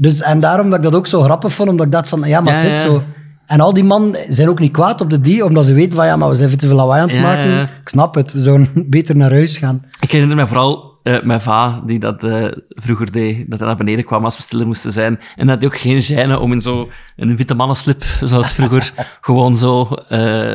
[0.00, 2.40] Dus, en daarom dat ik dat ook zo grappig vond, omdat ik dacht van, ja,
[2.40, 2.88] maar Ja, het is ja.
[2.88, 3.02] zo.
[3.46, 6.06] En al die mannen zijn ook niet kwaad op de die, omdat ze weten van,
[6.06, 7.50] ja, maar we zijn veel te veel lawaai aan het Ja, maken.
[7.50, 7.62] ja.
[7.62, 9.84] Ik snap het, we zouden beter naar huis gaan.
[10.00, 13.76] Ik herinner me vooral eh, mijn va, die dat eh, vroeger deed, dat hij naar
[13.76, 15.20] beneden kwam als we stiller moesten zijn.
[15.36, 19.54] En dat hij ook geen gêne om in zo een witte mannenslip, zoals vroeger, gewoon
[19.54, 20.52] zo eh,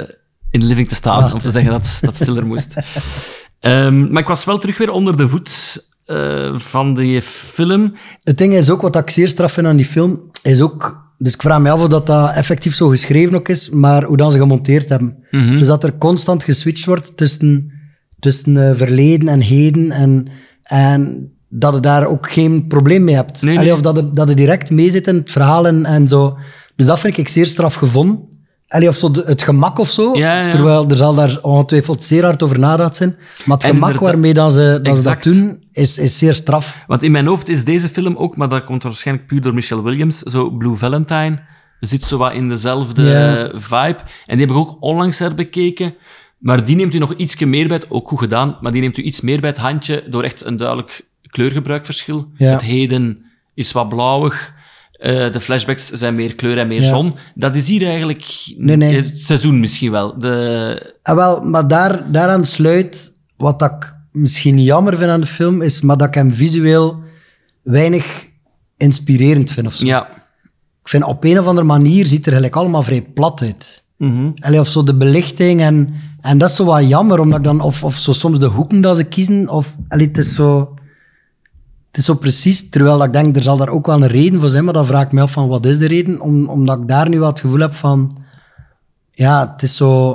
[0.49, 2.73] in de living te staan, om te zeggen dat dat stiller moest.
[3.59, 7.93] Ehm, maar ik was wel terug weer onder de voet eh, van die film.
[8.19, 11.01] Het ding is ook, wat ik zeer straf vind aan die film, is ook...
[11.17, 14.17] Dus ik vraag me af of dat, dat effectief zo geschreven ook is, maar hoe
[14.17, 15.17] dan ze gemonteerd hebben.
[15.31, 17.71] Dus dat er constant geswitcht wordt tussen,
[18.19, 20.27] tussen eh, verleden en heden en,
[20.63, 23.41] en dat je daar ook geen probleem mee hebt.
[23.41, 23.75] Nee, Allee, nee.
[23.75, 26.37] Of dat je, dat je direct mee zit in het verhaal en, en zo.
[26.75, 28.19] Dus dat vind ik zeer straf gevonden.
[28.67, 30.15] Allee, of zo de- het gemak of zo.
[30.17, 30.49] Ja, ja.
[30.49, 33.15] Terwijl er zal daar ongetwijfeld zeer hard over nagedacht zijn.
[33.45, 36.83] Maar het En gemak waarmee dan ze, dat, ze dat doen, is, is zeer straf.
[36.87, 39.81] Want in mijn hoofd is deze film ook, maar dat komt waarschijnlijk puur door Michelle
[39.83, 41.39] Williams, zo Blue Valentine
[41.79, 43.51] zit zo wat in dezelfde Ja.
[43.59, 43.99] vibe.
[44.25, 45.95] En die heb ik ook onlangs herbekeken.
[46.37, 48.97] Maar die neemt u nog ietsje meer bij het, ook goed gedaan, maar die neemt
[48.97, 52.27] u iets meer bij het handje door echt een duidelijk kleurgebruikverschil.
[52.35, 54.53] Het heden is wat blauwig.
[55.03, 56.87] Eh, de flashbacks zijn meer kleur en meer Ja.
[56.87, 57.13] zon.
[57.35, 58.95] Dat is hier eigenlijk Nee, nee.
[58.95, 60.19] het seizoen misschien wel.
[60.19, 65.61] De, Ah, wel, maar daar, daaraan sluit wat ik misschien jammer vind aan de film,
[65.61, 66.99] is maar dat ik hem visueel
[67.63, 68.27] weinig
[68.77, 69.85] inspirerend vind of zo.
[69.85, 70.07] ja.
[70.81, 73.83] Ik vind op een of andere manier ziet er eigenlijk allemaal vrij plat uit.
[74.39, 77.61] Allee, of zo de belichting en, en dat is zo wat jammer, omdat ik dan,
[77.61, 80.72] of, of zo soms de hoeken dat ze kiezen, of allee, het is zo...
[81.93, 84.39] Het is zo precies, terwijl dat ik denk, er zal daar ook wel een reden
[84.39, 86.21] voor zijn, maar dan vraag ik me af van, wat is de reden?
[86.21, 88.17] Om, omdat ik daar nu wat het gevoel heb van...
[89.11, 90.11] Ja, het is zo...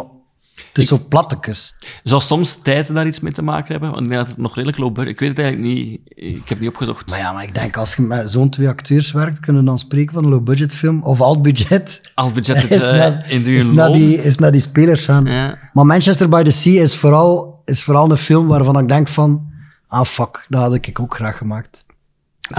[0.68, 1.74] Het is zo plattekes.
[2.02, 3.90] Zou soms tijd daar iets mee te maken hebben?
[3.90, 5.10] Want ik denk dat het nog redelijk low budget.
[5.12, 6.00] Ik weet het eigenlijk niet.
[6.14, 7.10] Ik heb niet opgezocht.
[7.10, 9.78] Maar ja, maar ik denk, als je met zo'n twee acteurs werkt, kunnen we dan
[9.78, 11.02] spreken van een low-budget film.
[11.02, 12.00] Of alt-budget.
[12.14, 15.04] Als budget het Is eh, naar- in de is naar die, is naar die spelers
[15.04, 15.24] gaan.
[15.24, 15.58] Ja.
[15.72, 19.47] Maar Manchester by the Sea is vooral, is vooral een film waarvan ik denk van...
[19.88, 21.84] Ah, fuck, dat had ik ook graag gemaakt.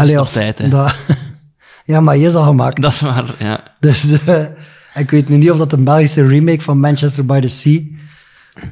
[0.03, 0.67] is nog tijd, hè?
[0.67, 0.95] dat-
[1.85, 2.81] ja, maar je is al gemaakt.
[2.81, 3.63] Dat is waar, ja.
[3.79, 4.45] Dus eh,
[4.95, 7.81] ik weet nu niet of dat een Belgische remake van Manchester by the Sea...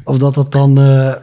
[0.04, 0.78] Of dat dat dan...
[0.80, 1.14] eh,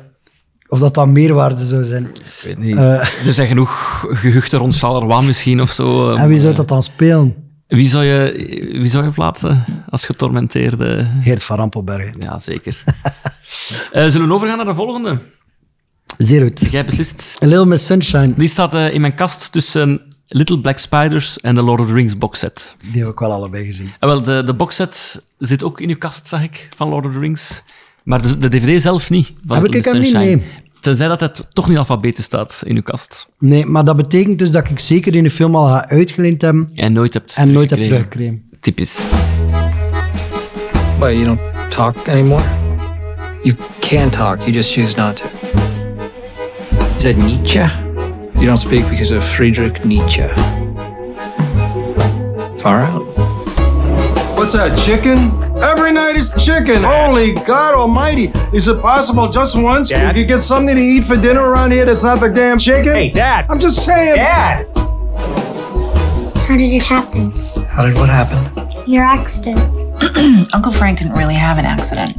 [0.68, 2.04] Of dat dat meerwaarde zou zijn.
[2.04, 2.76] Ik weet niet.
[2.76, 3.26] Eh.
[3.26, 6.10] Er zijn genoeg gehuchten rond Charleroi misschien of zo.
[6.14, 7.34] En wie zou dat dan spelen?
[7.66, 8.32] Wie zou je,
[8.80, 11.10] wie zou je plaatsen als getormenteerde?
[11.20, 12.14] Geert van Rampelbergen.
[12.20, 12.82] Ja, zeker.
[13.92, 15.20] Eh, zullen we overgaan naar de volgende?
[16.18, 16.60] Zeer goed.
[16.70, 17.38] Jij beslist.
[17.42, 21.54] A Little Miss Sunshine, Die staat eh, in mijn kast tussen Little Black Spiders en
[21.54, 22.74] de Lord of the Rings boxset.
[22.92, 23.90] die heb ik wel allebei gezien.
[24.00, 27.12] En wel, de, de boxset zit ook in uw kast, zag ik, van Lord of
[27.12, 27.62] the Rings.
[28.02, 29.32] Maar de, de DVD zelf niet.
[29.46, 30.12] Van Heb Little ik hem niet?
[30.12, 30.44] Nee.
[30.80, 33.28] Tenzij dat het toch niet alfabetisch staat in uw kast.
[33.38, 36.70] Nee, maar dat betekent dus dat ik zeker in de film al ga uitgeleend hebben
[36.74, 38.42] En nooit hebt en nooit heb teruggekregen.
[38.60, 38.98] Typisch.
[40.98, 42.42] Why, you don't talk anymore?
[43.42, 45.83] You can talk, you just choose not to.
[47.04, 48.40] Is that Nietzsche?
[48.40, 50.26] You don't speak because of Friedrich Nietzsche.
[52.62, 53.04] Far out.
[54.38, 55.18] What's that, chicken?
[55.62, 56.82] Every night is chicken.
[56.82, 58.32] Holy God almighty.
[58.54, 61.84] Is it possible just once we could get something to eat for dinner around here
[61.84, 62.94] that's not the damn chicken?
[62.94, 63.44] Hey, Dad.
[63.50, 64.14] I'm just saying.
[64.14, 64.66] Dad.
[66.48, 67.32] How did it happen?
[67.66, 68.90] How did what happen?
[68.90, 69.58] Your accident.
[70.54, 72.16] Uncle Frank didn't really have an accident.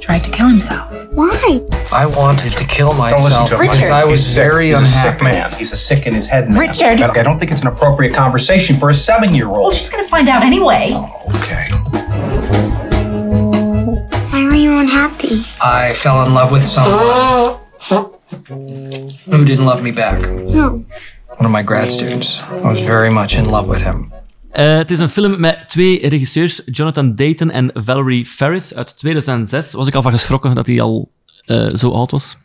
[0.00, 0.97] Tried to kill himself.
[1.18, 1.60] Why?
[1.90, 3.62] I wanted to kill Don't listen myself to him.
[3.62, 4.36] because I was He's sick.
[4.44, 5.08] very He's unhappy.
[5.08, 5.52] a sick man.
[5.58, 6.58] He's a sick in his head man.
[6.58, 7.00] Richard.
[7.00, 9.58] I I don't think it's an appropriate conversation for a seven-year-old.
[9.58, 10.90] Well, she's gonna find out anyway.
[10.92, 11.66] Oh, Okay.
[14.30, 15.42] Why were you unhappy?
[15.60, 17.58] I fell in love with someone
[19.26, 20.20] who didn't love me back.
[20.20, 20.84] No.
[21.36, 22.38] One of my grad students.
[22.40, 24.12] I was very much in love with him.
[24.58, 29.72] Eh, het is een film met twee regisseurs, Jonathan Dayton en Valerie Ferris, uit 2006.
[29.72, 31.10] Was ik al van geschrokken dat hij al
[31.44, 32.36] eh, zo oud was.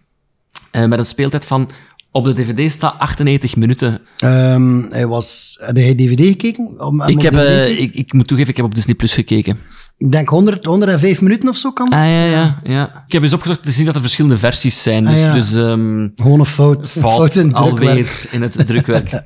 [0.71, 1.69] Eh, met een speeltijd van,
[2.11, 4.01] op de dvd staat 98 minuten.
[4.17, 6.81] Ehm, hij was, heb jij DVD gekeken?
[6.85, 9.57] Om- Ik, heb, DVD ik, ik moet toegeven, ik heb op Disney Plus gekeken.
[9.97, 11.89] Ik denk 100, 105 minuten of zo kan.
[11.89, 13.03] Ah, ja, ja, ja.
[13.07, 15.03] Ik heb eens opgezocht te zien dat er verschillende versies zijn.
[15.05, 15.33] Dus, Ah, ja.
[15.33, 16.87] dus ehm, Gewoon een fout.
[16.89, 17.89] fout, fout in het drukwerk.
[17.89, 19.11] alweer in het drukwerk.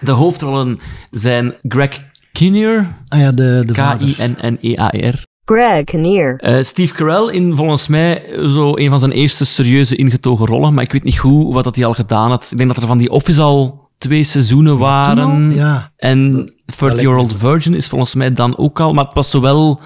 [0.00, 0.78] De hoofdrollen
[1.10, 2.00] zijn Greg
[2.38, 3.72] Kinnear, Ah ja, de, de.
[3.72, 5.22] K-I-N-N-E-A-R.
[5.44, 6.36] Greg Kinnear.
[6.36, 10.84] Eh, Steve Carell in volgens mij zo een van zijn eerste serieuze ingetogen rollen, maar
[10.84, 12.48] ik weet niet goed wat dat hij al gedaan had.
[12.50, 15.54] Ik denk dat er van die Office al twee seizoenen waren.
[15.54, 15.92] Ja.
[15.96, 19.30] En lijkt 30 Year Old Virgin is volgens mij dan ook al, maar het was
[19.30, 19.80] zowel...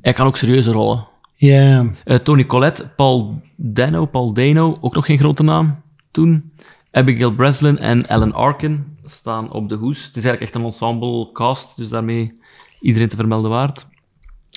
[0.00, 1.06] Hij kan ook serieuze rollen.
[1.34, 1.84] Ja.
[2.04, 6.52] Eh, Tony Collette, Paul Dano, Paul Dano, ook nog geen grote naam toen.
[6.90, 9.98] Abigail Breslin en Alan Arkin staan op de hoes.
[9.98, 12.38] Het is eigenlijk echt een ensemble cast, dus daarmee
[12.80, 13.86] iedereen te vermelden waard.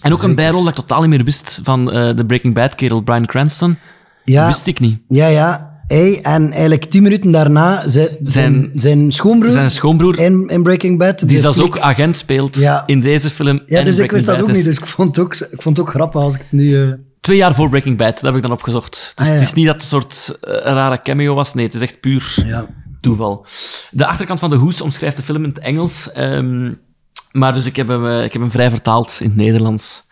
[0.01, 2.75] En ook een bijrol dat ik totaal niet meer wist van eh, de Breaking Bad
[2.75, 3.77] kerel Brian Cranston.
[4.25, 4.47] Ja.
[4.47, 4.99] Wist ik niet.
[5.07, 5.71] Ja, ja.
[5.87, 11.27] Hij en eigenlijk tien minuten daarna zijn, zijn, schoonbroer Zijn schoonbroer, in, in Breaking Bad.
[11.27, 12.83] die zelfs ook agent speelt Ja.
[12.85, 13.61] in deze film.
[13.65, 14.55] Ja, dus ik wist dat ook is.
[14.55, 14.65] niet.
[14.65, 16.81] Dus ik vond het ook, ik vond het ook grappig als ik het nu...
[16.83, 19.11] eh, Twee jaar voor Breaking Bad, dat heb ik dan opgezocht.
[19.15, 19.33] Dus Ah, ja.
[19.39, 21.53] het is niet dat het een soort eh, rare cameo was.
[21.53, 22.65] Nee, het is echt puur ja.
[23.03, 23.45] Toeval.
[23.91, 26.11] De achterkant van de hoes omschrijft de film in het Engels.
[26.11, 26.73] ehm,
[27.31, 30.05] maar dus ik heb, hem, eh, ik heb hem vrij vertaald in het Nederlands.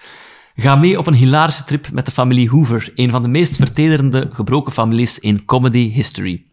[0.56, 4.30] Ga mee op een hilarische trip met de familie Hoover, een van de meest vertederende
[4.34, 6.46] gebroken families in comedy history.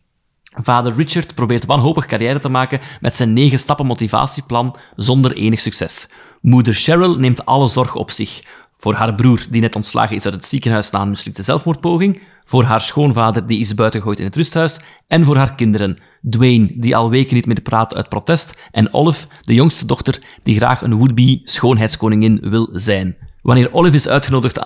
[0.63, 6.11] Vader Richard probeert wanhopig carrière te maken met zijn negen stappen motivatieplan zonder enig succes.
[6.41, 8.43] Moeder Cheryl neemt alle zorg op zich.
[8.77, 12.23] Voor haar broer, die net ontslagen is uit het ziekenhuis na een mislukte zelfmoordpoging.
[12.49, 14.81] Voor haar schoonvader, die is buitengegooid in het rusthuis.
[15.07, 15.99] En voor haar kinderen.
[16.31, 18.55] Dwayne, die al weken niet meer praat uit protest.
[18.71, 23.17] En Olive, de jongste dochter, die graag een would-be schoonheidskoningin wil zijn.
[23.43, 24.59] Wanneer Olive is uitgenodigd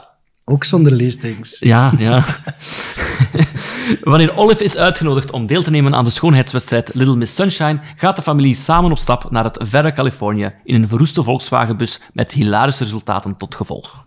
[0.45, 1.59] Ook zonder leestekens.
[1.59, 2.25] ja, ja.
[4.01, 8.17] Wanneer Olive is uitgenodigd om deel te nemen aan de schoonheidswedstrijd Little Miss Sunshine, gaat
[8.17, 12.85] de familie samen op stap naar het verre Californië in een verroeste Volkswagenbus met hilarische
[12.85, 14.05] resultaten tot gevolg.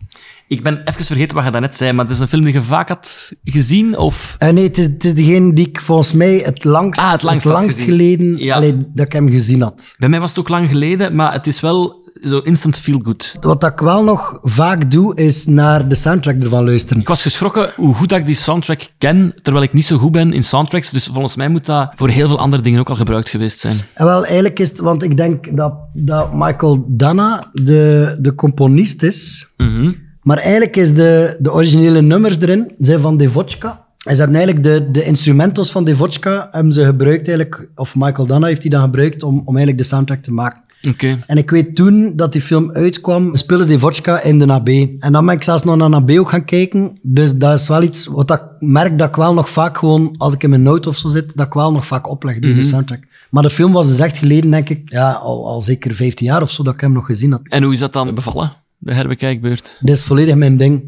[0.47, 2.61] Ik ben even vergeten wat je daarnet zei, maar het is een film die je
[2.61, 4.35] vaak had gezien, of...
[4.39, 7.43] Eh, nee, het is, het is degene die ik volgens mij het langst, Ah, het
[7.43, 8.55] langst geleden Ja.
[8.55, 9.95] allee, dat ik hem gezien had.
[9.97, 13.37] Bij mij was het ook lang geleden, maar het is wel zo instant feel good.
[13.41, 17.01] Wat ik wel nog vaak doe, is naar de soundtrack ervan luisteren.
[17.01, 20.11] Ik was geschrokken hoe goed dat ik die soundtrack ken, terwijl ik niet zo goed
[20.11, 22.95] ben in soundtracks, dus volgens mij moet dat voor heel veel andere dingen ook al
[22.95, 23.77] gebruikt geweest zijn.
[23.93, 29.03] En wel, eigenlijk is het, want ik denk dat, dat Michael Dana de, de componist
[29.03, 29.47] is.
[29.57, 29.91] Mhm.
[30.21, 33.85] Maar eigenlijk is de, de originele nummers erin, zijn van Devochka.
[34.05, 38.27] En ze hebben eigenlijk de, de instrumentals van Devochka hebben ze gebruikt eigenlijk, of Michael
[38.27, 40.63] Dana heeft die dan gebruikt om, om eigenlijk de soundtrack te maken.
[41.27, 44.67] En ik weet toen dat die film uitkwam, speelde Devochka in de AB.
[44.99, 46.99] En dan ben ik zelfs nog naar AB ook gaan kijken.
[47.01, 50.33] Dus dat is wel iets wat ik merk dat ik wel nog vaak gewoon, als
[50.33, 52.61] ik in mijn auto of zo zit, dat ik wel nog vaak opleg die Mhm.
[52.63, 52.99] soundtrack.
[53.29, 56.41] Maar de film was dus echt geleden, denk ik, ja, al, al zeker 15 jaar
[56.41, 57.41] of zo dat ik hem nog gezien had.
[57.43, 59.77] En hoe is dat dan bevallen, de herbekijkbeurt?
[59.79, 60.83] Dit is volledig mijn ding.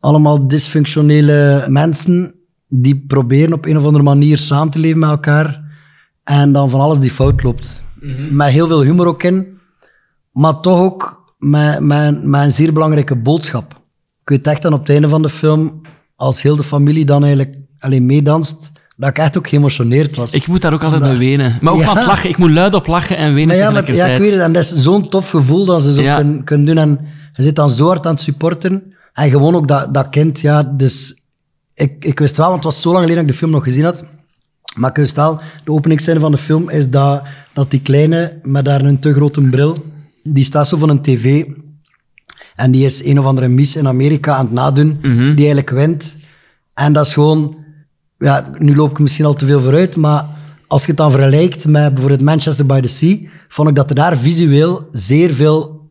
[0.00, 2.34] Allemaal dysfunctionele mensen
[2.68, 5.66] die proberen op een of andere manier samen te leven met elkaar.
[6.24, 7.82] En dan van alles die fout loopt.
[8.30, 9.58] Met heel veel humor ook in.
[10.32, 13.72] Maar toch ook met, met, met een zeer belangrijke boodschap.
[14.22, 15.80] Ik weet echt dan op het einde van de film,
[16.16, 20.32] als heel de familie dan eigenlijk alleen meedanst, dat ik echt ook geëmotioneerd was.
[20.34, 21.58] Ik moet daar ook altijd bij wenen.
[21.60, 21.84] Maar ook Ja.
[21.86, 22.28] van het lachen.
[22.30, 24.40] Ik moet luid op lachen en wenen ja, maar, ja, ik weet het.
[24.40, 26.16] En dat is zo'n tof gevoel dat ze zo Ja.
[26.16, 26.78] kunnen, kunnen doen.
[26.78, 27.00] En
[27.32, 28.92] je zit dan zo hard aan het supporten.
[29.12, 30.62] En gewoon ook dat, dat kind, ja.
[30.62, 31.22] Dus
[31.74, 33.64] ik, ik wist wel, want het was zo lang geleden dat ik de film nog
[33.64, 34.04] gezien had.
[34.78, 38.84] Maar ik wel, de openingsscène van de film is dat, dat die kleine met daar
[38.84, 39.76] een te grote bril,
[40.22, 41.44] die staat zo van een tv.
[42.54, 46.16] En die is een of andere miss in Amerika aan het nadoen, die eigenlijk wint.
[46.74, 47.56] En dat is gewoon,
[48.18, 50.26] ja, nu loop ik misschien al te veel vooruit, maar
[50.66, 53.96] als je het dan vergelijkt met bijvoorbeeld Manchester by the Sea, vond ik dat er
[53.96, 55.90] daar visueel zeer veel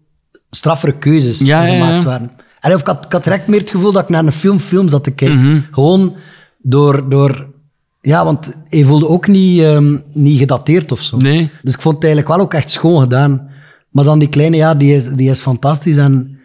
[0.50, 1.86] straffere keuzes Ja, in ja, ja.
[1.86, 2.32] gemaakt waren.
[2.60, 4.60] En of ik, had, ik had direct meer het gevoel dat ik naar een film,
[4.60, 5.67] film zat te kijken.
[5.71, 6.15] Gewoon
[6.62, 7.56] door, door...
[8.08, 11.17] Ja, want hij voelde ook niet, ehm, niet gedateerd of zo.
[11.17, 11.52] Nee.
[11.62, 13.50] Dus ik vond het eigenlijk wel ook echt schoon gedaan.
[13.89, 15.98] Maar dan die kleine, ja, die is, die is fantastisch.
[15.98, 16.39] En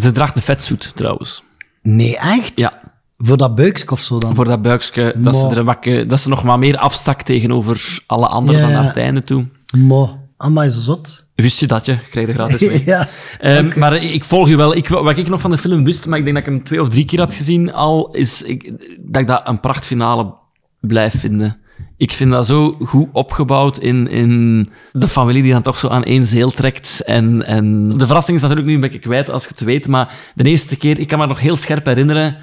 [0.00, 1.42] Ze draagt een vetzoet, trouwens.
[1.82, 2.52] nee, echt?
[2.54, 2.80] Ja.
[3.16, 4.34] Voor dat buikje of zo dan?
[4.34, 5.14] Voor dat buikje.
[5.16, 8.66] Dat ze, er een bakje- dat ze nog maar meer afstak tegenover alle anderen Ja,
[8.66, 9.46] dan naar het einde toe.
[9.76, 11.22] Maar, amai, is zot.
[11.34, 11.98] Wist je dat je?
[12.10, 12.82] Krijg je gratis mee.
[12.94, 13.08] ja.
[13.40, 14.76] Ehm, Maar ik volg je wel.
[14.76, 16.80] Ik, wat ik nog van de film wist, maar ik denk dat ik hem twee
[16.82, 20.34] of drie keer had gezien al, is ik, dat ik dat een prachtfinale
[20.82, 21.56] blijf vinden.
[21.96, 26.04] Ik vind dat zo goed opgebouwd in, in de familie die dan toch zo aan
[26.04, 27.02] één zeel trekt.
[27.04, 30.14] En, en de verrassing is natuurlijk nu een beetje kwijt als je het weet, maar
[30.34, 32.36] de eerste keer, ik kan me nog heel scherp herinneren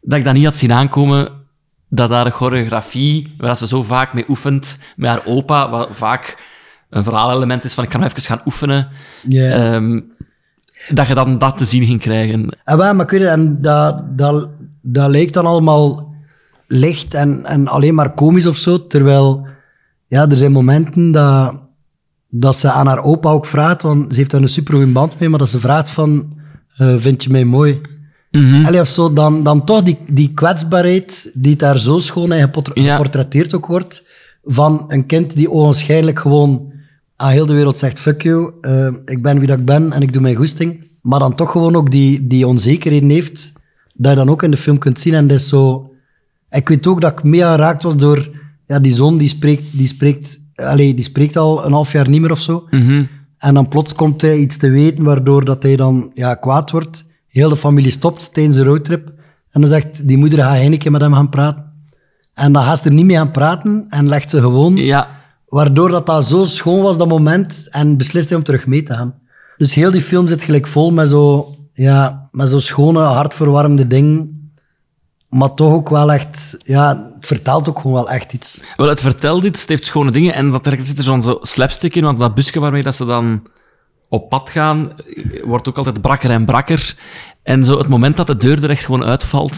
[0.00, 1.28] dat ik dat niet had zien aankomen,
[1.88, 6.36] dat daar een choreografie, waar ze zo vaak mee oefent, met haar opa, wat vaak
[6.90, 8.88] een verhaalelement is van ik kan even gaan oefenen,
[9.28, 9.50] Ja.
[9.50, 10.00] Ehm,
[10.88, 12.56] dat je dan dat te zien ging krijgen.
[12.64, 14.50] En wel, maar weet het, en dat, dat,
[14.82, 16.14] dat lijkt dan allemaal
[16.68, 18.86] licht en, en alleen maar komisch of zo.
[18.86, 19.46] Terwijl,
[20.06, 21.54] ja, er zijn momenten dat,
[22.28, 25.18] dat ze aan haar opa ook vraagt, want ze heeft daar een super goede band
[25.18, 26.36] mee, maar dat ze vraagt van,
[26.76, 27.80] eh, vind je mij mooi?
[28.66, 32.94] Allee, of zo, dan, dan toch die, die kwetsbaarheid die daar zo schoon en Ja.
[32.94, 34.06] geportretteerd ook wordt,
[34.44, 36.72] van een kind die ogenschijnlijk gewoon
[37.16, 40.02] aan heel de wereld zegt, fuck you, eh, ik ben wie dat ik ben en
[40.02, 40.86] ik doe mijn goesting.
[41.02, 43.52] Maar dan toch gewoon ook die, die onzekerheden heeft,
[43.94, 45.14] dat je dan ook in de film kunt zien.
[45.14, 45.87] En dat is zo...
[46.50, 48.36] Ik weet ook dat ik mee geraakt was door...
[48.66, 52.20] Ja, die zoon die spreekt, die spreekt, allee, die spreekt al een half jaar niet
[52.20, 52.66] meer of zo.
[53.38, 57.04] En dan plots komt hij iets te weten, waardoor dat hij dan ja, kwaad wordt.
[57.28, 59.06] Heel de familie stopt tijdens de roadtrip.
[59.50, 61.64] En dan zegt die moeder, ga jij een keer met hem gaan praten.
[62.34, 64.76] En dan gaat ze er niet mee aan praten en legt ze gewoon...
[64.76, 65.08] Ja,
[65.48, 68.94] Waardoor dat, dat zo schoon was, dat moment, en beslist hij om terug mee te
[68.94, 69.14] gaan.
[69.56, 74.37] Dus heel die film zit gelijk vol met zo, ja, met zo schone, hartverwarmende dingen.
[75.28, 78.60] Maar toch ook wel echt, ja, het vertelt ook gewoon wel echt iets.
[78.76, 81.38] wel, het vertelt iets, het heeft schone dingen en dat er zit er zo'n zo
[81.40, 83.42] slapstick in, want dat busje waarmee dat ze dan
[84.08, 84.92] op pad gaan,
[85.44, 86.96] wordt ook altijd brakker en brakker.
[87.42, 89.56] En zo het moment dat de deur er echt gewoon uitvalt,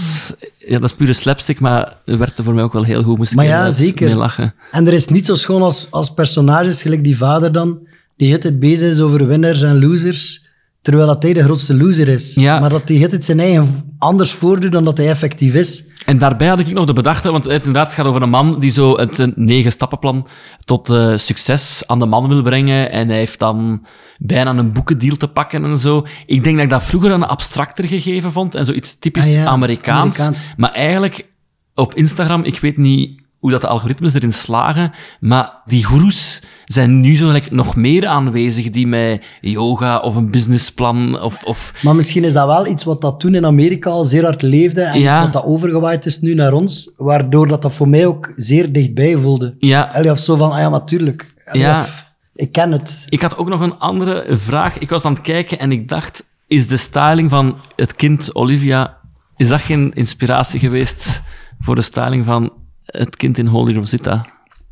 [0.59, 3.16] ja, dat is pure slapstick, maar het werkte voor mij ook wel heel goed.
[3.16, 4.06] Moest ik Maar ja, zeker.
[4.06, 4.54] mee lachen.
[4.70, 7.78] En er is niet zo schoon als, als personages, gelijk die vader dan,
[8.16, 10.49] die het bezig is over winners en losers,
[10.82, 12.34] terwijl dat hij de grootste loser is.
[12.34, 12.60] Ja.
[12.60, 15.84] Maar dat hij het zijn eigen anders voordoet dan dat hij effectief is.
[16.04, 18.70] En daarbij had ik nog de bedachte, want het inderdaad gaat over een man die
[18.70, 20.28] zo het een negen stappenplan
[20.64, 22.90] tot eh, succes aan de man wil brengen.
[22.90, 23.86] En hij heeft dan
[24.18, 26.06] bijna een boekendeal te pakken en zo.
[26.26, 29.44] Ik denk dat ik dat vroeger een abstracter gegeven vond en zoiets typisch Ah ja,
[29.44, 30.18] Amerikaans.
[30.18, 30.48] Amerikaans.
[30.56, 31.26] Maar eigenlijk
[31.74, 37.00] op Instagram, ik weet niet hoe dat de algoritmes erin slagen, maar die goeroes zijn
[37.00, 41.44] nu zo gelijk nog meer aanwezig die met yoga of een businessplan of...
[41.44, 44.42] of Maar misschien is dat wel iets wat dat toen in Amerika al zeer hard
[44.42, 45.11] leefde en Ja.
[45.14, 48.72] iets wat dat overgewaaid is nu naar ons, waardoor dat, dat voor mij ook zeer
[48.72, 49.55] dichtbij voelde.
[49.59, 51.35] ja, Allee, of zo van, ah ja, natuurlijk.
[51.53, 51.87] Ja.
[52.35, 53.05] ik ken het.
[53.09, 54.79] Ik had ook nog een andere vraag.
[54.79, 58.96] Ik was aan het kijken en ik dacht, is de styling van het kind Olivia,
[59.37, 61.22] is dat geen inspiratie geweest
[61.59, 62.53] voor de styling van
[62.90, 64.24] het kind in Holy Rosita?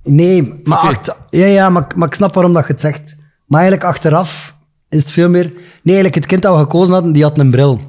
[0.02, 1.00] Nee, maar,
[1.30, 3.16] ja, ja, maar, maar ik snap waarom dat je het zegt.
[3.46, 4.54] Maar eigenlijk achteraf
[4.88, 5.44] is het veel meer...
[5.82, 7.80] Nee, eigenlijk het kind dat we gekozen hadden, die had een bril.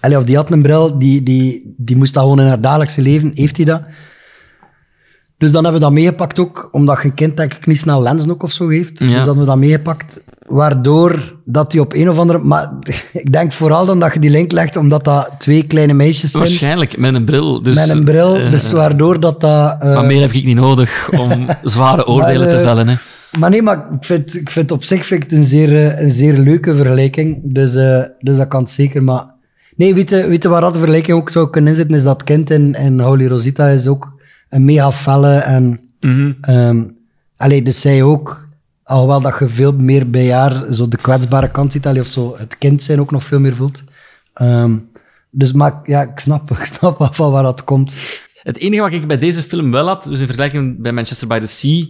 [0.00, 3.02] Allee, of die had een bril, die, die, die moest dat gewoon in haar dagelijkse
[3.02, 3.82] leven, heeft hij dat.
[5.38, 8.02] Dus dan hebben we dat meegepakt ook, omdat je een kind denk ik niet snel
[8.02, 8.98] lenzen ook of zo heeft.
[8.98, 9.06] Ja.
[9.06, 10.20] Dus dan hebben we dat meegepakt,
[10.56, 12.38] waardoor dat die op een of andere...
[12.38, 12.72] Maar
[13.12, 16.42] ik denk vooral dan dat je die link legt, omdat dat twee kleine meisjes zijn
[16.42, 17.62] Waarschijnlijk, met een bril.
[17.62, 18.36] Dus, met een bril.
[18.36, 19.76] eh, dus waardoor dat dat...
[19.80, 22.88] eh, maar meer heb ik niet nodig om zware oordelen te eh, vellen.
[22.88, 22.94] Hè.
[23.38, 26.10] Maar nee, maar ik vind, ik vind op zich vind ik het een, zeer, een
[26.10, 27.38] zeer leuke vergelijking.
[27.42, 29.02] Dus, eh, dus dat kan het zeker.
[29.02, 29.34] Maar
[29.76, 32.24] Nee, weet je, weet je waar dat de vergelijking ook zou kunnen zitten, is dat
[32.24, 34.12] kind in, in Holy Rosita is ook
[34.48, 35.80] een mega felle en...
[36.40, 36.82] ehm,
[37.36, 38.45] allee, dus zij ook,
[38.86, 42.36] alhoewel dat je veel meer bij haar zo de kwetsbare kant ziet, allee, of zo
[42.38, 43.82] het kind zijn ook nog veel meer voelt.
[44.34, 44.76] Ehm,
[45.30, 47.96] dus maar, ja, ik snap, ik snap wel van waar dat komt.
[48.42, 51.38] Het enige wat ik bij deze film wel had, dus in vergelijking bij Manchester by
[51.38, 51.86] the Sea,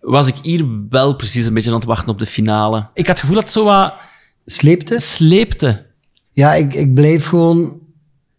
[0.00, 2.88] was ik hier wel precies een beetje aan het wachten op de finale.
[2.94, 3.94] Ik had het gevoel dat het zo wat
[4.44, 4.98] Sleepte?
[4.98, 5.86] sleepte.
[6.32, 7.80] Ja, ik, ik blijf gewoon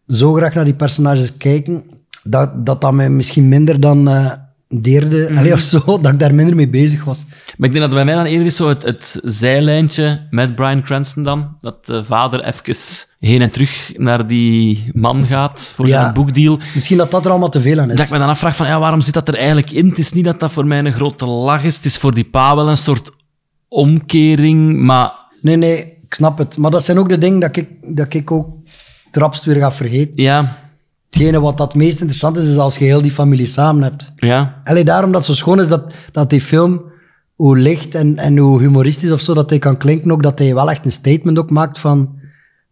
[0.08, 1.84] zo graag naar die personages kijken,
[2.24, 4.32] dat dat, dat mij misschien minder dan eh
[4.70, 7.26] deerde, allee, of zo, dat ik daar minder mee bezig was.
[7.58, 10.56] Maar ik denk dat het bij mij dan eerder is zo het, het zijlijntje met
[10.56, 11.56] Brian Cranston dan.
[11.60, 12.76] Dat de vader even
[13.20, 16.02] heen en terug naar die man gaat voor Ja.
[16.02, 16.60] zijn boekdeal.
[16.74, 17.96] Misschien dat dat er allemaal te veel aan is.
[17.96, 19.90] Dat ik me dan afvraag van, ja, waarom zit dat er eigenlijk in?
[19.90, 21.76] Het is niet dat dat voor mij een grote lach is.
[21.76, 23.12] Het is voor die pa wel een soort
[23.68, 25.12] omkering, maar...
[25.42, 26.58] Nee, nee, ik snap het.
[26.58, 28.48] Maar dat zijn ook de dingen dat ik, dat ik ook
[29.12, 30.24] trapst weer ga vergeten.
[30.24, 30.58] Ja,
[31.10, 34.14] Hetgene wat dat meest interessant is, is als je heel die familie samen hebt.
[34.16, 34.62] ja.
[34.64, 36.82] Allee, daarom dat het zo schoon is dat, dat die film,
[37.36, 40.54] hoe licht en, en hoe humoristisch of zo dat hij kan klinken, ook dat hij
[40.54, 42.16] wel echt een statement ook maakt van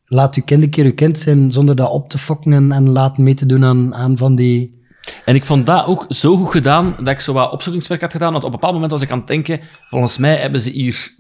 [0.06, 2.89] laat uw kind een keer uw kind zijn zonder dat op te fokken en, en
[2.89, 4.84] laten mee te doen aan, aan van die...
[5.26, 8.32] En ik vond dat ook zo goed gedaan, dat ik zo wat opzoekingswerk had gedaan.
[8.32, 11.13] Want op een bepaald moment was ik aan het denken, volgens mij hebben ze hier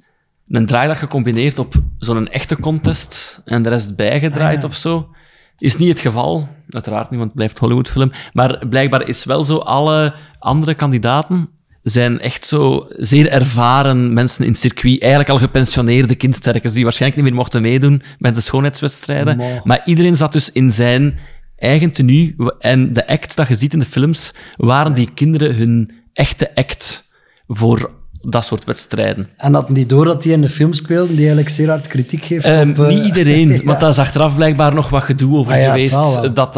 [0.49, 5.07] een draaidag gecombineerd op zo'n echte contest en de rest bijgedraaid of zo.
[5.57, 8.11] Is niet het geval, uiteraard niet, want het blijft Hollywoodfilm.
[8.33, 11.49] Maar blijkbaar is wel zo, alle andere kandidaten
[11.83, 15.01] zijn echt zo zeer ervaren mensen in het circuit.
[15.01, 19.61] Eigenlijk al gepensioneerde kindsterkers die waarschijnlijk niet meer mochten meedoen met de schoonheidswedstrijden.
[19.63, 21.19] Maar iedereen zat dus in zijn
[21.57, 22.55] eigen tenue.
[22.59, 27.11] En de act dat je ziet in de films, waren die kinderen hun echte act
[27.47, 27.91] voor
[28.25, 29.29] dat soort wedstrijden.
[29.37, 32.25] En dat die door dat die in de film speelde, die eigenlijk zeer hard kritiek
[32.25, 32.79] geeft Ehm, op...
[32.79, 33.63] eh, niet iedereen, ja.
[33.63, 36.33] want daar is achteraf blijkbaar nog wat gedoe over Ah ja, geweest.
[36.35, 36.55] Dat dat,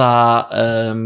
[0.51, 0.97] ehm,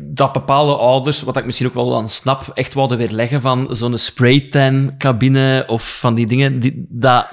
[0.00, 3.98] dat bepaalde ouders, wat ik misschien ook wel aan snap, echt wouden weerleggen van zo'n
[3.98, 6.60] spraytan-cabine of van die dingen.
[6.60, 7.28] Die, dat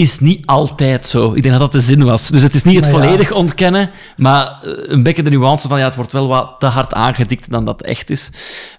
[0.00, 1.32] is niet altijd zo.
[1.34, 2.28] Ik denk dat dat de zin was.
[2.28, 3.06] Dus het is niet het Maar ja.
[3.06, 6.66] volledig ontkennen, maar eh, een beetje de nuance van ja, het wordt wel wat te
[6.66, 8.30] hard aangedikt dan dat echt is.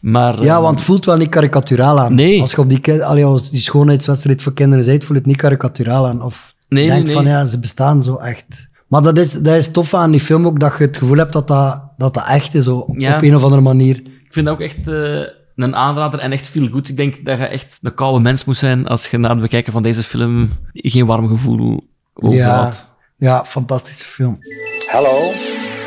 [0.01, 2.13] Maar, Ja, ehm, want het voelt wel niet karikaturaal aan.
[2.15, 2.41] Nee.
[2.41, 6.07] Als je op die, allee, als die schoonheidswedstrijd voor kinderen bent, voelt het niet karikaturaal
[6.07, 6.21] aan.
[6.23, 8.69] Of Nee, denk nee, van, ja, ze bestaan zo echt.
[8.87, 11.33] Maar dat is, dat is tof aan die film ook, dat je het gevoel hebt
[11.33, 13.15] dat dat, dat, dat echt is, zo, Ja.
[13.15, 13.95] op een of andere manier.
[13.97, 15.19] Ik vind dat ook echt eh,
[15.61, 16.89] een aanrader en echt veel goed.
[16.89, 19.71] Ik denk dat je echt een koude mens moet zijn als je na het bekijken
[19.71, 21.71] van deze film geen warm gevoel
[22.15, 22.89] Ja, overhoudt.
[23.17, 24.37] ja, fantastische film.
[24.87, 25.31] Hello,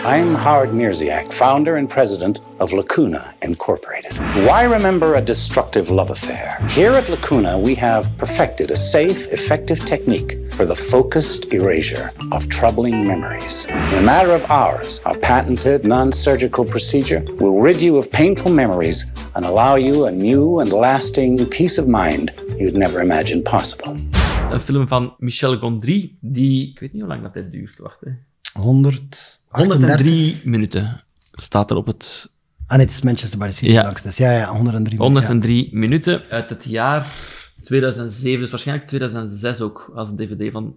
[0.06, 4.12] I'm Howard Mirziak, founder and president of Lacuna Incorporated.
[4.46, 6.58] Why remember a destructive love affair?
[6.68, 12.50] Here at Lacuna, we have perfected a safe, effective technique for the focused erasure of
[12.50, 13.64] troubling memories.
[13.64, 18.50] In a matter of hours, our patented non surgical procedure will rid you of painful
[18.52, 23.96] memories and allow you a new and lasting peace of mind you'd never imagined possible.
[24.50, 26.70] Een film van Michel Gondry, die...
[26.70, 28.00] Ik weet niet hoe lang dat duurt, wacht.
[28.00, 28.10] Hè.
[28.58, 32.32] 100, 103 minuten staat er op het...
[32.66, 33.82] En het is Manchester by the Sea, Ja.
[33.82, 34.02] langs.
[34.02, 34.98] Dus ja, ja, 103.
[34.98, 37.08] 103 minuten uit het jaar
[37.62, 40.74] 2007, dus waarschijnlijk 2006 ook, als een dvd van...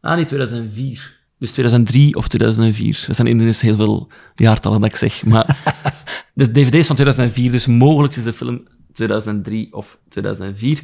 [0.00, 1.20] Ah, nee, 2004.
[1.38, 3.04] Dus 2003 of 2004.
[3.08, 5.24] Er zijn ineens heel veel jaartallen dat ik zeg.
[5.24, 5.74] Maar
[6.34, 10.82] de dvd is van 2004, dus mogelijk is de film 2003 of 2004.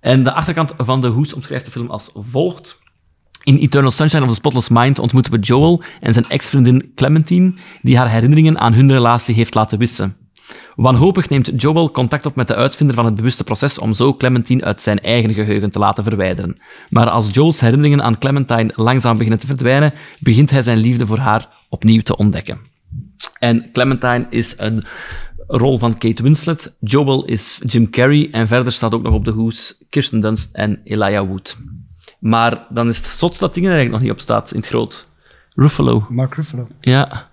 [0.00, 2.78] En de achterkant van de hoes omschrijft de film als volgt.
[3.44, 7.98] In Eternal Sunshine of the Spotless Mind ontmoeten we Joel en zijn ex-vriendin Clementine, die
[7.98, 10.16] haar herinneringen aan hun relatie heeft laten wissen.
[10.74, 14.64] Wanhopig neemt Joel contact op met de uitvinder van het bewuste proces om zo Clementine
[14.64, 16.56] uit zijn eigen geheugen te laten verwijderen.
[16.88, 21.18] Maar als Joel's herinneringen aan Clementine langzaam beginnen te verdwijnen, begint hij zijn liefde voor
[21.18, 22.60] haar opnieuw te ontdekken.
[23.38, 24.84] En Clementine is een
[25.46, 29.30] rol van Kate Winslet, Joel is Jim Carrey en verder staat ook nog op de
[29.30, 31.56] hoes Kirsten Dunst en Elijah Wood.
[32.22, 34.68] Maar dan is het zotst dat ding er eigenlijk nog niet op staat in het
[34.68, 35.06] groot.
[35.54, 36.06] Ruffalo.
[36.08, 36.66] Mark Ruffalo.
[36.80, 37.26] Ja.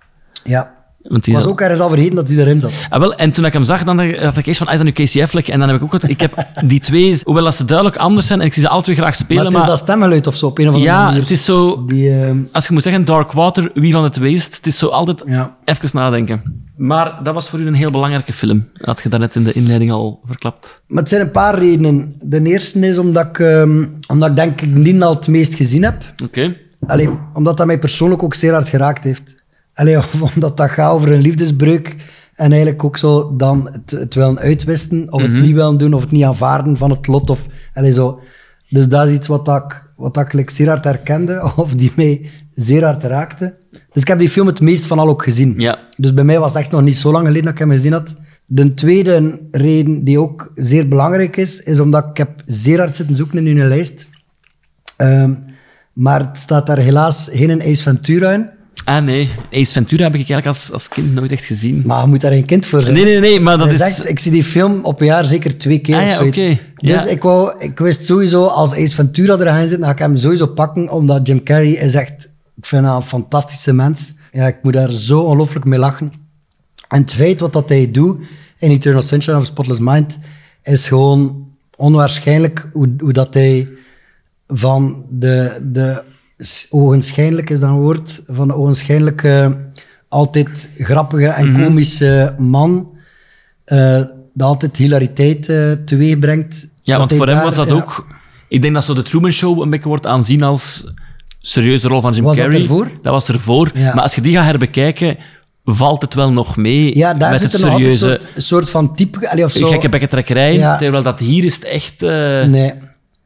[0.44, 0.78] Ja.
[1.02, 2.72] Want die was ook ergens al vergeten dat hij erin zat.
[2.90, 4.88] Ah, wel, en toen ik hem zag, dan had ik eerst van, ah, is dat
[4.88, 5.48] nu Casey Affleck?
[5.48, 8.26] En dan heb ik ook wat, ik heb die twee, hoewel dat ze duidelijk anders
[8.26, 10.36] zijn, en ik zie ze alle twee graag spelen, maar het is dat stemgeluid of
[10.36, 11.20] zo, op een of andere ja, manier.
[11.20, 11.84] het is zo...
[11.84, 14.86] Die, ehm, Als je moet zeggen, Dark Water, wie van het weest, het is zo
[14.86, 15.56] altijd Ja.
[15.64, 16.64] even nadenken.
[16.80, 18.68] Maar dat was voor u een heel belangrijke film.
[18.74, 20.82] Had je daarnet in de inleiding al verklapt.
[20.86, 22.14] Maar het zijn een paar redenen.
[22.22, 25.82] De eerste is omdat ik, ehm, omdat ik denk ik die al het meest gezien
[25.82, 26.02] heb.
[26.24, 26.56] Oké.
[26.86, 29.34] Allee, omdat dat mij persoonlijk ook zeer hard geraakt heeft.
[29.74, 29.98] Allee,
[30.34, 31.96] omdat dat gaat over een liefdesbreuk.
[32.34, 36.00] En eigenlijk ook zo dan het, het willen uitwisten, of het niet willen doen, of
[36.00, 37.30] het niet aanvaarden van het lot.
[37.30, 38.20] Of, allee, zo.
[38.68, 42.30] Dus dat is iets wat ik, wat ik like zeer hard herkende, of die mij
[42.60, 43.54] zeer hard raakte.
[43.92, 45.54] Dus ik heb die film het meest van al ook gezien.
[45.56, 45.78] Ja.
[45.96, 47.92] Dus bij mij was het echt nog niet zo lang geleden dat ik hem gezien
[47.92, 48.14] had.
[48.46, 53.16] De tweede reden die ook zeer belangrijk is, is omdat ik heb zeer hard zitten
[53.16, 54.06] zoeken in hun lijst.
[54.96, 55.32] Ehm,
[55.92, 58.48] maar het staat daar helaas geen Ace Ventura in.
[58.84, 59.28] Ah, nee.
[59.52, 61.82] Ace Ventura heb ik eigenlijk als, als kind nooit echt gezien.
[61.86, 62.94] Maar je moet daar geen kind voor zijn.
[62.94, 64.00] Nee, nee, nee, maar dat is...
[64.00, 66.42] ik zie die film op een jaar zeker twee keer Ah of ja, zoiets.
[66.42, 66.58] oké.
[66.74, 67.06] Dus Ja.
[67.10, 70.16] ik, wou, ik wist sowieso, als Ace Ventura er gaan zitten, dan ga ik hem
[70.16, 72.28] sowieso pakken, omdat Jim Carrey is echt...
[72.60, 74.12] Ik vind hem een fantastische mens.
[74.32, 76.12] Ja, ik moet daar zo ongelooflijk mee lachen.
[76.88, 78.18] En het feit wat dat hij doet
[78.58, 80.18] in Eternal Sunshine of Spotless Mind,
[80.62, 83.68] is gewoon onwaarschijnlijk hoe, hoe dat hij
[84.48, 86.02] van de, de
[86.70, 89.56] ogenschijnlijk, is dat een woord, van de ogenschijnlijke,
[90.08, 91.62] altijd grappige en Mhm.
[91.62, 92.90] komische man,
[93.64, 94.02] eh
[94.34, 96.68] dat altijd hilariteit eh teweeg brengt.
[96.82, 97.74] Ja, want voor hem daar- was dat ja.
[97.74, 98.06] ook...
[98.48, 100.92] Ik denk dat zo de Truman Show een beetje wordt aanzien als
[101.40, 102.60] serieuze rol van Jim Was dat Carrey.
[102.62, 102.90] ervoor?
[103.02, 103.70] Dat was ervoor.
[103.74, 103.94] Ja.
[103.94, 105.16] Maar als je die gaat herbekijken,
[105.64, 108.04] valt het wel nog mee Ja, daar met zit het er serieuze...
[108.06, 109.30] een soort, een soort van type...
[109.30, 109.66] allee, of zo.
[109.66, 110.54] Gekke bekkentrekkerij.
[110.54, 110.76] Ja.
[110.78, 112.72] Terwijl dat hier is het echt eh, Nee.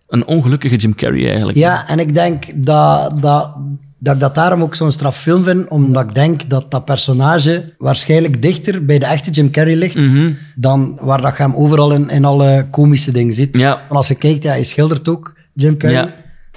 [0.09, 1.59] een ongelukkige Jim Carrey eigenlijk.
[1.59, 3.55] Ja, en ik denk dat, dat,
[3.99, 7.73] dat ik dat daarom ook zo'n straf film vind, omdat ik denk dat dat personage
[7.79, 10.33] waarschijnlijk dichter bij de echte Jim Carrey ligt, Mhm.
[10.55, 13.59] dan waar dat je hem overal in, in alle komische dingen ziet.
[13.59, 13.71] Ja.
[13.71, 16.15] Want als je kijkt, ja, hij schildert ook, Jim Carrey.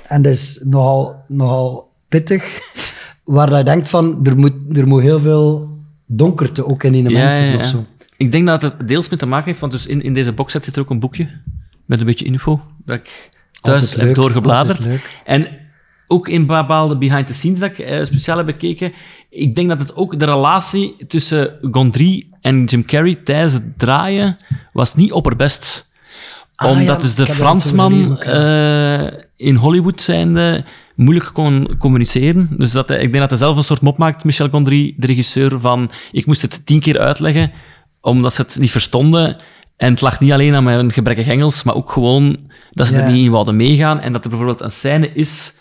[0.07, 2.59] En dat is nogal, nogal pittig,
[3.23, 7.09] waar dat je denkt van, er moet, er moet heel veel donkerte ook in die
[7.09, 7.85] Ja, mensen ja, of zo.
[8.17, 10.63] Ik denk dat het deels met te maken heeft, want dus in, in deze boxset
[10.63, 11.29] zit er ook een boekje
[11.85, 13.29] met een beetje info dat ik
[13.61, 14.79] thuis Altijd heb leuk, doorgebladerd.
[15.25, 15.47] En
[16.07, 18.93] ook in bepaalde behind the scenes dat ik eh, speciaal heb bekeken,
[19.29, 24.37] ik denk dat het ook de relatie tussen Gondry en Jim Carrey tijdens het draaien
[24.73, 25.86] was niet opperbest.
[26.57, 32.49] Ah, Omdat ja, dus de Fransman eh, in Hollywood zijnde moeilijk kon communiceren.
[32.57, 35.07] Dus dat hij, ik denk dat hij zelf een soort mop maakt, Michel Gondry, de
[35.07, 37.51] regisseur, van ik moest het tien keer uitleggen,
[38.01, 39.35] omdat ze het niet verstonden.
[39.75, 42.37] En het lag niet alleen aan mijn gebrekkig Engels, maar ook gewoon
[42.71, 43.99] dat ze er niet in wouden meegaan.
[43.99, 45.53] En dat er bijvoorbeeld een scène is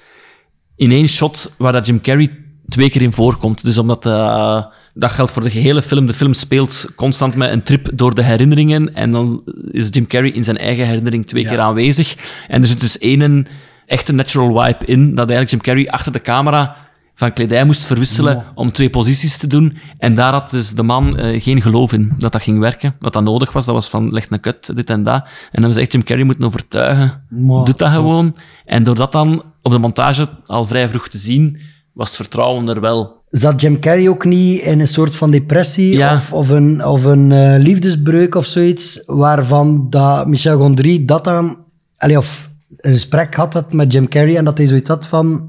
[0.76, 2.30] in één shot waar dat Jim Carrey
[2.68, 3.64] twee keer in voorkomt.
[3.64, 4.64] Dus omdat eh,
[4.98, 6.06] dat geldt voor de gehele film.
[6.06, 8.94] De film speelt constant met een trip door de herinneringen.
[8.94, 11.48] En dan is Jim Carrey in zijn eigen herinnering twee Ja.
[11.48, 12.16] keer aanwezig.
[12.48, 13.46] En er zit dus één
[13.86, 16.76] echte natural wipe in, dat eigenlijk Jim Carrey achter de camera
[17.14, 19.78] van kledij moest verwisselen om twee posities te doen.
[19.98, 22.96] En daar had dus de man eh, geen geloof in dat dat ging werken.
[22.98, 25.14] Dat dat nodig was, dat was van leg een kut, dit en dat.
[25.14, 27.22] En dan hebben ze echt Jim Carrey moeten overtuigen.
[27.64, 28.36] Doet dat gewoon.
[28.64, 31.60] En door dat dan op de montage al vrij vroeg te zien,
[31.92, 33.15] was het vertrouwen er wel.
[33.30, 36.14] Zat Jim Carrey ook niet in een soort van depressie Ja.
[36.14, 41.56] of, of een, of een eh, liefdesbreuk of zoiets, waarvan dat Michel Gondry dat dan,
[41.96, 45.48] allee, of een gesprek had had met Jim Carrey en dat hij zoiets had van,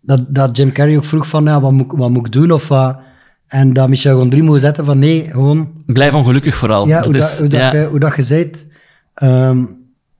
[0.00, 2.50] dat, dat Jim Carrey ook vroeg van, ja, wat moet, ik- wat moet ik doen?
[2.52, 2.98] Of, wat?
[3.46, 6.86] en dat Michel Gondry moest zetten van, nee, gewoon, Blijf ongelukkig vooral.
[6.88, 8.66] ja, Dat hoe, is- dat, hoe, dat je, hoe dat je zijt.
[9.14, 9.64] Ehm,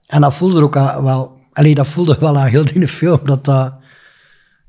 [0.05, 1.31] en dat voelde er ook aan- wel...
[1.53, 3.19] Allee, dat voelde wel aan heel die film.
[3.23, 3.73] Dat dat,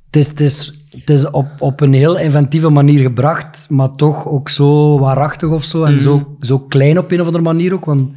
[0.07, 4.27] het is, het is, het is op, op een heel inventieve manier gebracht, maar toch
[4.27, 5.85] ook zo waarachtig of zo.
[5.85, 6.03] En Mhm.
[6.03, 7.85] zo, zo klein op een of andere manier ook.
[7.85, 8.13] Want,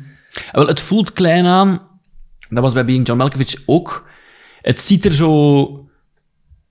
[0.51, 1.81] Wel, het voelt klein aan.
[2.49, 4.07] Dat was bij Being John Malkovich ook.
[4.61, 5.85] Het ziet er zo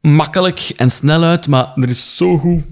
[0.00, 2.62] makkelijk en snel uit, maar er is zo goed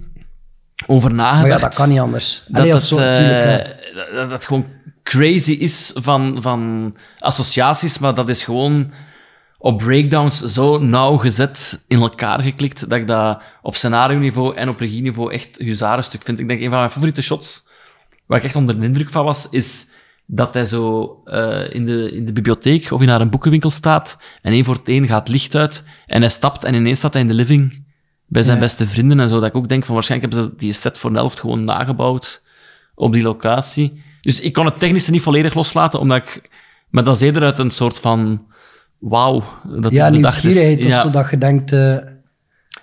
[0.86, 1.40] over nagedacht.
[1.40, 2.42] maar ja, dat kan niet anders.
[2.48, 3.76] dat Allee, het, zo, eh, tuurlijk,
[4.14, 4.66] dat- dat gewoon
[5.02, 8.90] crazy is van, van associaties, maar dat is gewoon
[9.64, 14.80] op breakdowns zo nauw gezet in elkaar geklikt, dat ik dat op scenario-niveau en op
[14.80, 16.40] regieniveau echt huzarenstuk vind.
[16.40, 17.66] Ik denk, een van mijn favoriete shots,
[18.26, 19.90] waar ik echt onder de indruk van was, is
[20.26, 24.18] dat hij zo eh, in, de, in de bibliotheek of in haar een boekenwinkel staat
[24.42, 27.22] en één voor het één gaat licht uit en hij stapt en ineens staat hij
[27.22, 27.84] in de living
[28.26, 28.62] bij zijn Ja.
[28.62, 29.40] beste vrienden en zo.
[29.40, 32.42] Dat ik ook denk van waarschijnlijk hebben ze die set voor de helft gewoon nagebouwd
[32.94, 34.02] op die locatie.
[34.20, 36.50] Dus ik kon het technische niet volledig loslaten, omdat ik...
[36.90, 38.52] Maar dat is eerder uit een soort van...
[39.08, 40.42] Wauw, dat ja, bedacht is.
[40.42, 40.96] nieuwsgierigheid Ja.
[40.96, 41.72] of zo, dat je denkt...
[41.72, 41.92] eh,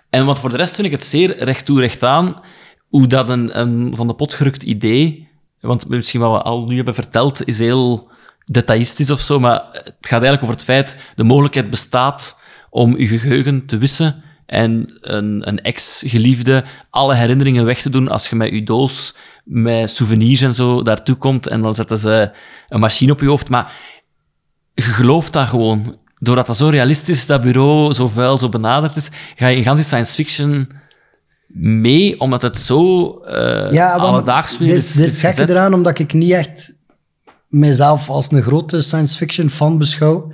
[0.10, 2.42] En wat voor de rest vind ik het zeer recht toe, recht aan,
[2.90, 5.28] hoe dat een, een van de pot gerukt idee,
[5.60, 8.10] want misschien wat we al nu hebben verteld, is heel
[8.46, 13.08] detailistisch of zo, maar het gaat eigenlijk over het feit, de mogelijkheid bestaat om je
[13.08, 18.50] geheugen te wissen en een, een ex-geliefde alle herinneringen weg te doen als je met
[18.50, 22.32] je doos met souvenirs en zo daartoe komt en dan zetten ze
[22.68, 23.50] een machine op je hoofd.
[23.50, 23.74] Maar
[24.74, 25.98] je gelooft dat gewoon.
[26.24, 29.64] Doordat dat zo realistisch is, dat bureau zo vuil, zo benaderd is, ga je in
[29.64, 30.70] gans die science fiction
[31.54, 35.52] mee, omdat het zo eh Ja, alledaags weer is, is, dit is is het gekke
[35.52, 36.74] eraan, omdat ik niet echt
[37.48, 40.32] mezelf als een grote science fiction fan beschouw.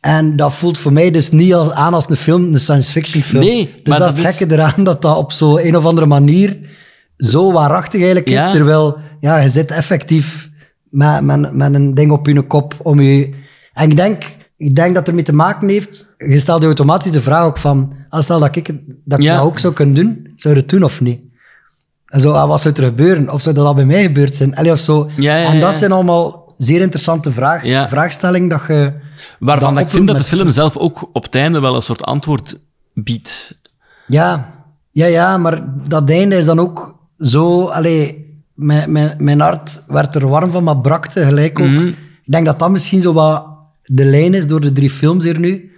[0.00, 3.22] En dat voelt voor mij dus niet als, aan als een film, een science fiction
[3.22, 3.44] film.
[3.44, 5.76] Nee, dus maar dat, dat is het is- gekke eraan, dat dat op zo'n een
[5.76, 6.58] of andere manier
[7.16, 8.42] zo waarachtig eigenlijk is.
[8.42, 8.50] Ja.
[8.50, 10.50] Terwijl, ja, je zit effectief
[10.88, 13.30] met, met, met een ding op je kop om je...
[13.72, 14.24] En ik denk,
[14.62, 16.14] ik denk dat het ermee te maken heeft...
[16.18, 17.92] Je stelt je automatisch de vraag ook van...
[18.08, 18.66] Als stel dat ik,
[19.04, 19.36] dat, ik Ja.
[19.36, 21.20] dat ook zou kunnen doen, zou je het doen of niet?
[22.06, 23.30] En zo, ah, wat zou er gebeuren?
[23.30, 24.56] Of zou dat al bij mij gebeurd zijn?
[24.56, 25.10] Allee, of zo.
[25.16, 25.78] Ja, ja, en dat ja.
[25.78, 27.88] zijn allemaal zeer interessante vraag, Ja.
[27.88, 28.92] vraagstellingen dat je...
[29.38, 32.04] Waarvan dat ik vind dat de film zelf ook op het einde wel een soort
[32.04, 32.60] antwoord
[32.94, 33.58] biedt.
[34.06, 34.54] Ja,
[34.90, 37.64] ja, ja, maar dat einde is dan ook zo...
[37.64, 41.66] Allee, mijn, mijn, mijn hart werd er warm van, maar brak tegelijk ook.
[41.66, 41.86] Mhm.
[42.24, 43.46] Ik denk dat dat misschien zo wat
[43.84, 45.70] de lijn is door de drie films hier nu.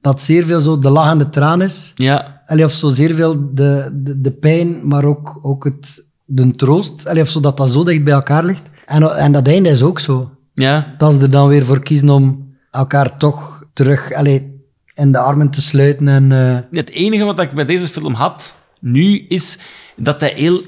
[0.00, 1.92] Dat zeer veel zo de lach en de traan is.
[1.94, 6.50] Ja, Allee, of zo zeer veel de, de, de pijn, maar ook, ook het, de
[6.50, 7.06] troost.
[7.06, 8.70] Allee, of zo dat dat zo dicht bij elkaar ligt.
[8.86, 10.30] En, en dat einde is ook zo.
[10.54, 10.94] ja.
[10.98, 14.58] Dat ze er dan weer voor kiezen om elkaar toch terug allee,
[14.94, 16.08] in de armen te sluiten.
[16.08, 19.58] En, eh, Het enige wat ik bij deze film had, nu, is
[19.96, 20.62] dat hij heel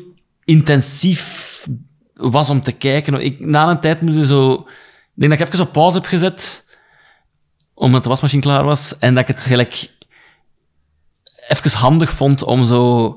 [0.45, 1.67] intensief
[2.15, 3.15] was om te kijken.
[3.15, 4.53] Ik, na een tijd moet je zo...
[5.15, 6.62] Ik denk dat ik even op pauze heb gezet,
[7.83, 9.91] omdat de wasmachine klaar was, en dat ik het gelijk
[11.49, 13.17] even handig vond om zo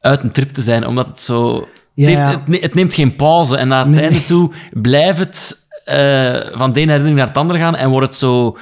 [0.00, 1.54] uit een trip te zijn, omdat het zo...
[1.54, 2.30] Het, Ja, heeft- ja.
[2.30, 4.00] het, ne- het neemt geen pauze, en naar het Nee.
[4.02, 8.06] einde toe blijft het eh, van de ene herinnering naar het andere gaan, en wordt
[8.06, 8.56] het zo...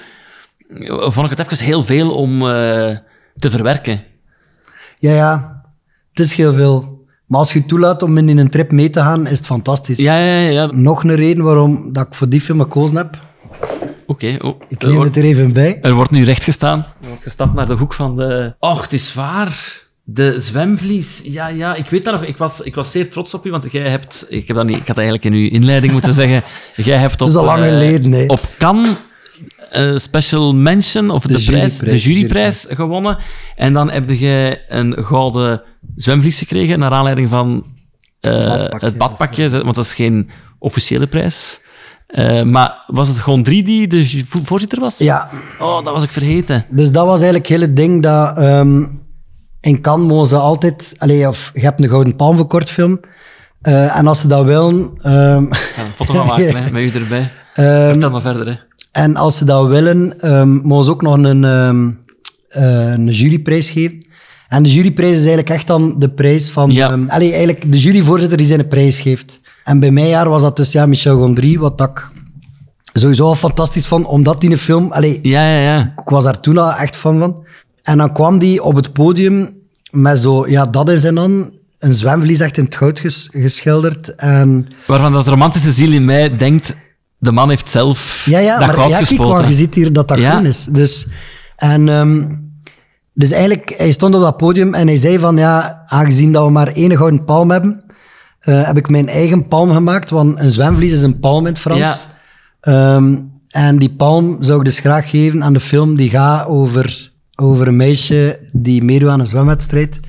[0.89, 2.97] Vond ik het even heel veel om eh,
[3.37, 4.03] te verwerken.
[4.99, 5.63] Ja, ja.
[6.11, 7.05] Het is heel veel.
[7.27, 9.99] Maar als je het toelaat om in een trip mee te gaan, is het fantastisch.
[9.99, 10.49] Ja, ja.
[10.51, 10.67] ja.
[10.73, 13.17] Nog een reden waarom dat ik voor die film gekozen heb.
[14.07, 14.37] Oké.
[14.41, 14.61] oh.
[14.69, 15.79] Ik neem het er even bij.
[15.83, 16.79] er wordt nu recht gestaan.
[16.79, 18.55] Er wordt gestapt naar de hoek van de...
[18.59, 19.85] Och, het is waar.
[20.05, 21.21] De zwemvlies.
[21.25, 22.29] Ja, ja, ik weet dat nog.
[22.29, 24.27] Ik was, ik was zeer trots op u, want jij hebt...
[24.29, 26.43] Ik, heb dat niet, ik had eigenlijk in uw inleiding moeten zeggen.
[26.75, 27.29] Jij hebt op...
[27.29, 28.31] is al lang eh, geleden.
[28.31, 28.89] Op Cannes
[29.71, 33.19] eh, special mention, of de, prijs, juryprijs, de de juryprijs gewonnen.
[33.55, 35.63] En dan heb jij een gouden
[35.97, 37.67] zwemvlies gekregen, naar aanleiding van
[38.21, 41.61] eh, Badpakje, het badpakje, want dat is geen officiële prijs.
[42.07, 44.99] Eh, maar was het gewoon drie die de voorzitter was?
[44.99, 45.29] Ja,
[45.61, 46.65] Oh, dat was ik vergeten.
[46.71, 48.37] dus dat was eigenlijk heel het ding dat...
[48.37, 48.85] ehm,
[49.61, 50.95] in Cannes mogen ze altijd...
[50.99, 53.01] Allee, of je hebt een Gouden Palm voor kortfilm.
[53.61, 54.91] Eh, en als ze dat willen...
[55.03, 57.33] ehm, Ja, een foto van maken, hè, met u erbij.
[57.55, 58.55] ehm, Vertel maar verder, hè.
[58.93, 60.17] En als ze dat willen,
[60.63, 61.45] mogen ze ook nog een,
[62.49, 64.07] eh, een juryprijs geven.
[64.49, 66.71] En de juryprijs is eigenlijk echt dan de prijs van...
[66.71, 66.99] Ja.
[67.09, 69.41] allee, eigenlijk de juryvoorzitter die zijn prijs geeft.
[69.67, 72.11] En bij mij jaar was dat dus ja, Michel Gondry, wat dat ik
[72.93, 74.93] sowieso al fantastisch vond, omdat die een film...
[74.93, 75.93] Allee, Ja, ja, ja.
[75.97, 77.45] ik was daar toen al echt fan van.
[77.83, 79.55] En dan kwam die op het podium
[79.91, 80.49] met zo...
[80.49, 84.14] Ja, dat is en dan een zwemvlies echt in het goud ges- geschilderd.
[84.14, 86.75] En Waarvan dat romantische ziel in mij denkt,
[87.19, 89.33] de man heeft zelf Ja, ja, dat maar goud ja, kijk, gespoten.
[89.35, 90.41] want je ziet hier dat dat Ja.
[90.41, 90.64] is.
[90.71, 91.07] Dus,
[91.57, 92.25] en, ehm,
[93.14, 96.51] dus eigenlijk, hij stond op dat podium en hij zei van, ja, aangezien dat we
[96.51, 97.85] maar één gouden palm hebben,
[98.41, 101.59] eh, heb ik mijn eigen palm gemaakt, want een zwemvlies is een palm in het
[101.61, 102.07] Frans.
[102.61, 103.16] Ehm,
[103.51, 107.68] en die palm zou ik dus graag geven aan de film die gaat over, over
[107.68, 110.01] een meisje die meedoet aan een zwemwedstrijd.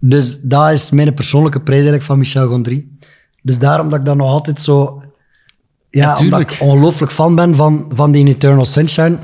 [0.00, 2.86] Dus dat is mijn persoonlijke prijs eigenlijk van Michel Gondry.
[3.42, 5.02] Dus daarom dat ik dan nog altijd zo...
[5.90, 9.18] Ja, Ja, omdat ik ongelooflijk fan ben van, van die Eternal Sunshine.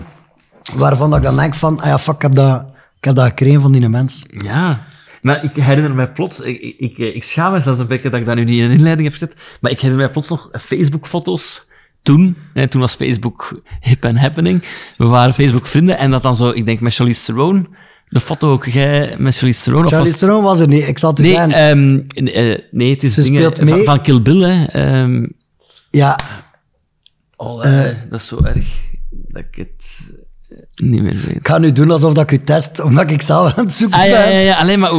[0.74, 2.64] Waarvan dat ik dan denk van, ah ja, fuck, ik heb dat,
[2.98, 4.24] ik heb dat gekregen van die mens.
[4.28, 4.82] Ja.
[5.24, 8.26] Maar ik herinner mij plots, ik, ik, ik, schaam me zelfs een beetje dat ik
[8.26, 11.66] dat nu niet in een inleiding heb gezet, maar ik herinner mij plots nog Facebook-foto's
[12.02, 12.36] toen.
[12.54, 14.62] Hè, toen was Facebook hip en happening.
[14.96, 17.68] We waren Facebook-vrienden en dat dan zo, ik denk met Charlize Theron,
[18.08, 19.84] de foto ook, jij met Charlize Theron?
[19.84, 21.52] of Charlie was- Theron was er niet, ik het u Nee, zeggen.
[21.52, 24.64] ehm, eh, nee, het is dingen van, van Kill Bill, hè.
[24.64, 25.26] Ehm,
[25.90, 26.18] ja,
[27.36, 28.66] oh, eh, dat is zo erg
[29.10, 30.23] dat ik het eh,
[30.76, 31.36] niet meer weet.
[31.36, 33.98] ik ga nu doen alsof dat ik u test, omdat ik zelf aan het zoeken
[34.00, 34.32] Ah, ja, ben.
[34.32, 34.90] ja, ja, alleen maar...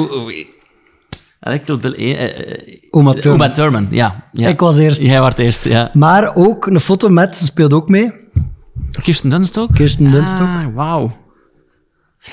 [1.39, 2.17] Allee, Kill Bill 1...
[2.17, 2.73] eh,
[3.33, 3.87] Uma Thurman.
[3.89, 4.47] Ja, ja.
[4.47, 5.01] Ik was eerst.
[5.01, 5.89] Jij was eerst, ja.
[5.93, 8.11] Maar ook een foto met, ze speelt ook mee,
[9.01, 9.73] Kirsten Dunst ook?
[9.73, 10.39] Kirsten Dunst ook.
[10.47, 11.11] Ah, wauw.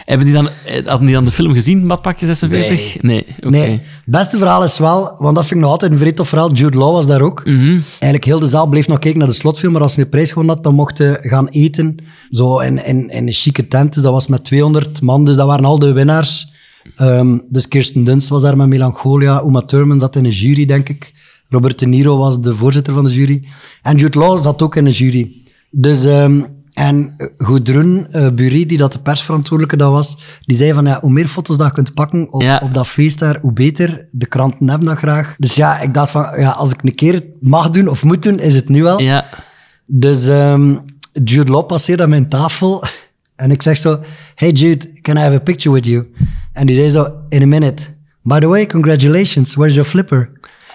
[0.05, 3.03] Hebben die dan, eh, hadden die dan de film gezien, Badpakje 46?
[3.03, 3.27] Nee.
[3.39, 6.29] Nee, het beste verhaal is wel, want dat vind ik nog altijd een vrij tof
[6.29, 6.53] verhaal.
[6.53, 7.45] Jude Law was daar ook.
[7.45, 7.71] Mhm.
[7.89, 10.29] Eigenlijk heel de zaal bleef nog kijken naar de slotfilm, maar als ze de prijs
[10.29, 11.97] gewonnen had, dan mochten gaan eten.
[12.31, 15.47] Zo in, in, in een chique tent, dus dat was met 200 man, dus dat
[15.47, 16.53] waren al de winnaars.
[16.97, 20.89] Ehm, dus Kirsten Dunst was daar met Melancholia, Uma Thurman zat in een jury, denk
[20.89, 21.13] ik.
[21.49, 23.49] Robert De Niro was de voorzitter van de jury.
[23.83, 25.33] En Jude Law zat ook in een jury.
[25.71, 26.05] Dus...
[26.05, 26.41] ehm,
[26.73, 31.11] en Goudrun uh, Bury, die dat de persverantwoordelijke dat was, die zei van ja, hoe
[31.11, 32.61] meer foto's dat je kunt pakken op, Ja.
[32.63, 34.07] op dat feest daar, hoe beter.
[34.11, 35.35] De kranten hebben dat graag.
[35.39, 38.23] Dus ja, ik dacht van, ja, als ik een keer het mag doen of moet
[38.23, 39.01] doen, is het nu wel.
[39.01, 39.25] Ja.
[39.87, 40.77] Dus ehm
[41.25, 42.85] Jude Law passeerde aan mijn tafel
[43.37, 44.01] En ik zeg zo,
[44.35, 46.07] hey Jude, can I have a picture with you?
[46.53, 47.83] En die zei zo, in a minute.
[48.23, 50.31] By the way, congratulations, where's your flipper?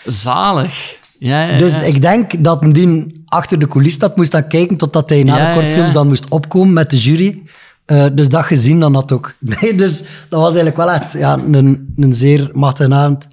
[0.05, 0.99] Zalig.
[1.19, 5.09] Ja, ja, Dus ik denk dat die achter de coulissen dat moest gaan kijken totdat
[5.09, 7.41] hij na de kortfilms dan moest opkomen met de jury.
[7.85, 9.33] Eh, dus dat gezien dan dat ook.
[9.61, 9.97] Nee, dus
[10.29, 13.27] dat was eigenlijk wel echt ja, een, een zeer machtige avond.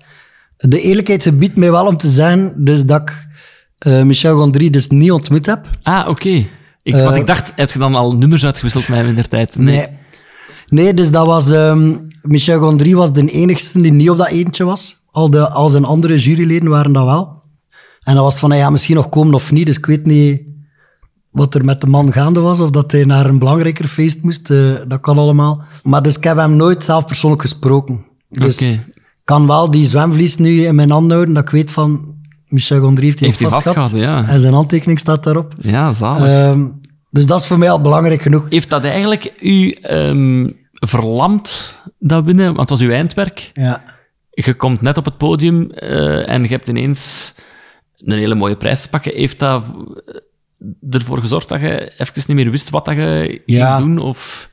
[0.56, 3.26] De eerlijkheid gebiedt mij wel om te zijn dus dat ik
[3.78, 5.66] eh, Michel Gondry dus niet ontmoet heb.
[5.82, 6.46] Ah, oké.
[6.82, 9.28] Ik, Eh, want ik dacht, heb je dan al nummers uitgewisseld met hem in der
[9.28, 9.56] tijd?
[9.58, 9.86] Nee.
[10.68, 11.50] Nee, dus dat was...
[11.50, 15.02] ehm, Michel Gondry was de enigste die niet op dat eentje was.
[15.10, 17.33] Al, de, al zijn andere juryleden waren dat wel.
[18.04, 19.66] En dat was van, ja, misschien nog komen of niet.
[19.66, 20.42] Dus ik weet niet
[21.30, 22.60] wat er met de man gaande was.
[22.60, 24.50] Of dat hij naar een belangrijker feest moest.
[24.50, 25.62] eh, dat kan allemaal.
[25.82, 28.04] Maar dus ik heb hem nooit zelf persoonlijk gesproken.
[28.28, 28.80] Dus ik
[29.24, 31.34] kan wel die zwemvlies nu in mijn hand houden.
[31.34, 32.12] Dat ik weet van...
[32.48, 33.90] Michel Gondry heeft die Heeft hij vastgehad.
[33.90, 34.28] ja.
[34.28, 35.54] En zijn handtekening staat daarop.
[35.58, 36.26] Ja, zalig.
[36.28, 36.66] Ehm,
[37.10, 38.46] dus dat is voor mij al belangrijk genoeg.
[38.48, 42.44] Heeft dat eigenlijk u ehm, verlamd, dat winnen?
[42.46, 43.50] Want het was uw eindwerk.
[43.54, 43.82] Ja.
[44.30, 47.34] Je komt net op het podium eh, en je hebt ineens
[47.98, 49.12] een hele mooie prijs te pakken.
[49.14, 53.76] Heeft dat v- ervoor gezorgd dat je even niet meer wist wat dat je Ja.
[53.76, 53.98] ging doen?
[54.04, 54.50] Of...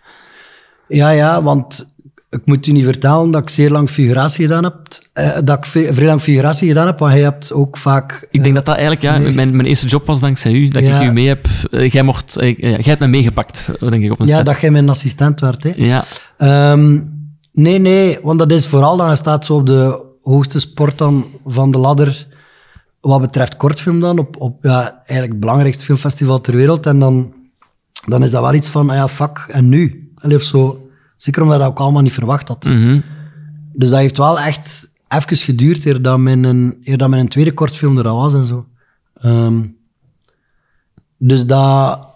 [0.88, 1.94] Ja, ja, want
[2.30, 4.76] ik moet u niet vertellen dat ik zeer lang figuratie gedaan heb.
[5.14, 8.28] eh, dat ik vrij lang figuratie gedaan heb, want jij hebt ook vaak...
[8.32, 9.34] Ik denk dat dat eigenlijk ja, nee.
[9.34, 11.00] mijn, mijn eerste job was dankzij u, dat Ja.
[11.02, 11.48] ik u mee heb.
[11.72, 14.46] eh, jij, mocht, eh, jij hebt me meegepakt, denk ik, op een Ja, set.
[14.46, 15.64] dat jij mijn assistent werd.
[15.64, 15.72] Hè.
[15.76, 16.04] Ja,
[16.38, 17.00] Ehm,
[17.52, 21.26] nee, nee, want dat is vooral dan je staat zo op de hoogste sport dan
[21.46, 22.28] van de ladder
[23.02, 26.86] wat betreft kortfilm dan, op, op ja, eigenlijk het belangrijkste filmfestival ter wereld.
[26.86, 27.34] En dan,
[28.06, 30.12] dan is dat wel iets van, ah ja, fuck, en nu?
[30.16, 30.90] Allee, of zo.
[31.16, 32.64] Zeker omdat ik dat ook allemaal niet verwacht had.
[32.64, 33.00] mhm.
[33.74, 37.98] Dus dat heeft wel echt even geduurd eer dat mijn, eer dat mijn tweede kortfilm
[37.98, 38.66] er al was en zo.
[39.14, 39.66] Ehm,
[41.18, 42.08] dus dat,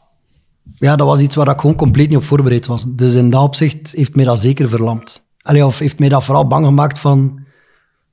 [0.76, 2.86] ja, dat was iets waar ik gewoon compleet niet op voorbereid was.
[2.96, 5.24] Dus in dat opzicht heeft mij dat zeker verlamd.
[5.42, 7.40] Allee, of heeft mij dat vooral bang gemaakt van...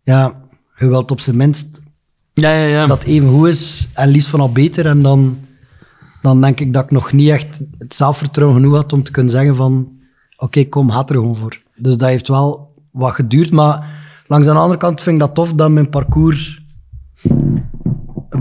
[0.02, 0.40] Ja,
[0.76, 1.81] je wilt op zijn minst
[2.34, 2.66] ja, ja.
[2.66, 2.86] ja.
[2.86, 4.86] dat even goed is en liefst van al beter.
[4.86, 5.38] En dan,
[6.20, 9.32] dan denk ik dat ik nog niet echt het zelfvertrouwen genoeg had om te kunnen
[9.32, 10.00] zeggen van...
[10.36, 11.60] Oké, kom, ga er gewoon voor.
[11.76, 13.50] Dus dat heeft wel wat geduurd.
[13.50, 13.88] Maar
[14.26, 16.62] langs de andere kant vind ik dat tof dat mijn parcours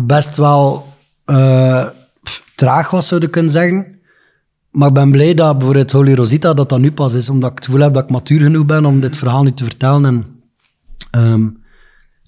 [0.06, 0.86] best wel
[2.24, 4.00] pff, traag was, zou je kunnen zeggen.
[4.72, 7.30] Maar ik ben blij dat bijvoorbeeld Holy Rosita dat dat nu pas is.
[7.30, 9.64] Omdat ik het gevoel heb dat ik matuur genoeg ben om dit verhaal nu te
[9.64, 10.06] vertellen.
[10.06, 10.26] En,
[11.12, 11.48] ehm,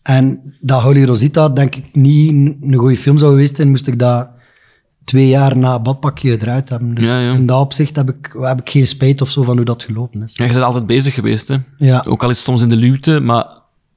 [0.03, 2.29] en dat Holy Rosita denk ik niet
[2.61, 4.27] een goede film zou geweest zijn, moest ik dat
[5.03, 6.93] twee jaar na Badpakje gedraaid hebben.
[6.95, 7.33] Dus Ja, ja.
[7.33, 10.23] in dat opzicht heb ik, heb ik geen spijt of zo van hoe dat gelopen
[10.23, 10.35] is.
[10.35, 11.55] Ja, je bent altijd bezig geweest, hè?
[11.77, 12.03] Ja.
[12.07, 13.45] Ook al is het soms in de luwte, maar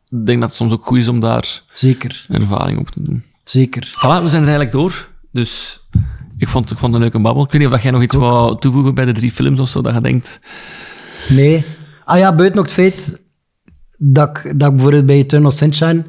[0.09, 3.23] ik denk dat het soms ook goed is om daar Zeker, ervaring op te doen.
[3.45, 3.87] zeker.
[3.99, 5.09] Voilà, we zijn er eigenlijk door.
[5.33, 5.81] Dus
[6.37, 7.45] ik vond, ik vond het een leuke babbel.
[7.45, 9.81] Ik weet niet of jij nog iets wou toevoegen bij de drie films of zo,
[9.81, 10.41] dat je denkt...
[11.29, 11.65] Nee.
[12.05, 13.23] Ah ja, buiten ook het feit
[13.99, 16.05] dat ik, dat ik bijvoorbeeld bij Eternal Sunshine,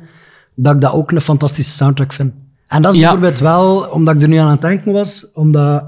[0.56, 2.34] dat ik dat ook een fantastische soundtrack vind.
[2.68, 3.06] En dat is Ja.
[3.06, 5.84] bijvoorbeeld wel, omdat ik er nu aan het denken was, omdat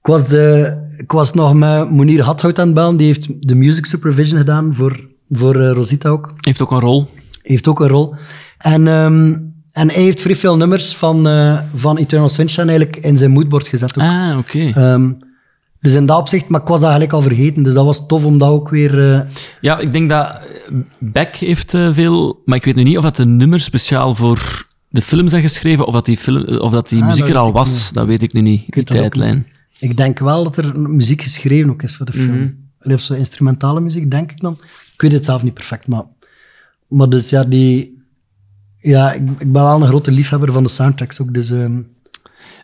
[0.00, 3.54] ik was, de, ik was nog met Monier Hathout aan het bellen, die heeft de
[3.54, 6.32] music supervision gedaan voor, voor eh, Rosita ook.
[6.36, 7.06] Heeft ook een rol.
[7.42, 8.14] Heeft ook een rol.
[8.58, 9.32] En, ehm,
[9.72, 13.68] en hij heeft vrij veel nummers van, eh, van Eternal Sunshine eigenlijk in zijn moodboard
[13.68, 14.04] gezet ook.
[14.04, 14.70] Ah, oké.
[14.74, 15.10] Ehm,
[15.80, 18.24] dus in dat opzicht, maar ik was dat eigenlijk al vergeten, dus dat was tof
[18.24, 19.12] om dat ook weer...
[19.14, 19.20] eh,
[19.60, 20.38] Ja, ik denk dat
[20.98, 22.42] Beck heeft eh, veel...
[22.44, 25.86] Maar ik weet nu niet of dat de nummers speciaal voor de film zijn geschreven,
[25.86, 27.74] of dat die, film, of dat die Ah, muziek dat er al ik was.
[27.84, 27.94] niet.
[27.94, 29.46] Dat weet ik nu niet, die dat ook tijdlijn.
[29.78, 32.56] Ik denk wel dat er muziek geschreven ook is voor de film.
[32.80, 34.58] Allee, Of zo instrumentale muziek, denk ik dan.
[34.94, 36.04] Ik weet het zelf niet perfect, maar...
[36.88, 38.02] Maar dus ja, die...
[38.80, 41.50] Ja, ik, ik ben wel een grote liefhebber van de soundtracks ook, dus...
[41.50, 41.80] ehm,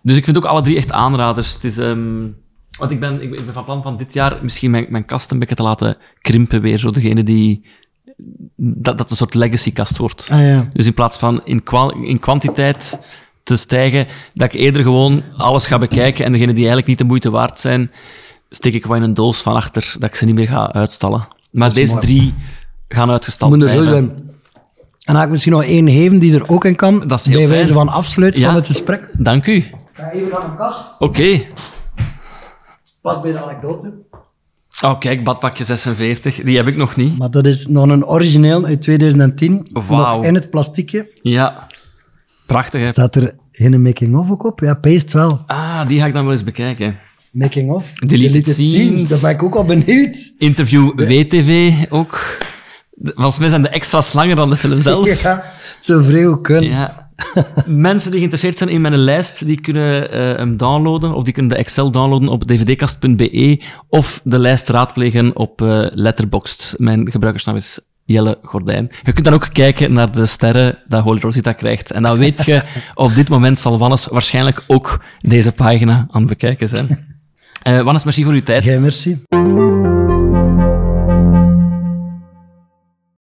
[0.03, 1.55] Dus ik vind ook alle drie echt aanraders.
[1.55, 2.27] Het is, ehm,
[2.79, 5.05] want ik ben, ik ben ik ben van plan van dit jaar misschien mijn, mijn
[5.05, 6.79] kast een beetje te laten krimpen weer.
[6.79, 7.64] Zo degene die...
[8.57, 10.29] Dat, dat een soort legacy-kast wordt.
[10.31, 10.68] Ah ja.
[10.72, 13.07] Dus in plaats van in, kwa- in kwantiteit
[13.43, 17.05] te stijgen, dat ik eerder gewoon alles ga bekijken en degenen die eigenlijk niet de
[17.05, 17.91] moeite waard zijn,
[18.51, 21.29] steek ik wel in een doos van achter, dat ik ze niet meer ga uitstallen.
[21.51, 22.07] Maar deze mooi.
[22.07, 22.35] drie
[22.89, 23.97] gaan uitgestald moet er zo blijven.
[24.07, 24.18] zijn.
[24.18, 24.33] En
[25.12, 27.39] dan ga ik misschien nog één geven die er ook in kan, Dat is heel
[27.39, 28.47] bij wijze van afsluit Ja.
[28.47, 29.09] van het gesprek.
[29.12, 29.64] Dank u.
[29.93, 30.93] ga even naar mijn kast.
[30.99, 31.43] Oké.
[33.05, 33.93] Pas bij de anekdote.
[34.83, 36.37] Oh, kijk, badpakje 46.
[36.43, 37.19] Die heb ik nog niet.
[37.19, 39.67] Maar dat is nog een origineel uit 2010.
[39.73, 40.17] Wauw.
[40.17, 41.11] Nog in het plastiekje.
[41.23, 41.67] Ja.
[42.47, 42.87] Prachtig, hè?
[42.87, 44.61] Staat er geen making-of ook op?
[44.61, 45.41] Ja, paste wel.
[45.47, 46.99] Ah, die ga ik dan wel eens bekijken.
[47.33, 47.93] Making-of.
[47.93, 49.09] Deleted scenes.
[49.09, 50.33] Daar ben ik ook al benieuwd.
[50.39, 52.39] Interview WTV ook.
[52.91, 55.07] De- Volgens mij zijn de extra's langer dan de film zelf.
[55.23, 55.35] Ja,
[55.77, 56.71] het zou vrij goed kunnen.
[56.71, 57.04] Ja.
[57.67, 61.53] Mensen die geïnteresseerd zijn in mijn lijst, die kunnen eh, hem downloaden, of die kunnen
[61.53, 66.75] de Excel downloaden op dvdkast.be, of de lijst raadplegen op eh Letterboxd.
[66.79, 68.91] Mijn gebruikersnaam is Jelle Gordijn.
[69.03, 71.91] Je kunt dan ook kijken naar de sterren dat Holy Rosita krijgt.
[71.91, 72.62] En dan weet je,
[72.95, 77.12] op dit moment zal Wannes waarschijnlijk ook deze pagina aan het bekijken zijn.
[77.62, 78.81] Eh Wannes, merci voor uw tijd.
[78.81, 79.19] Merci.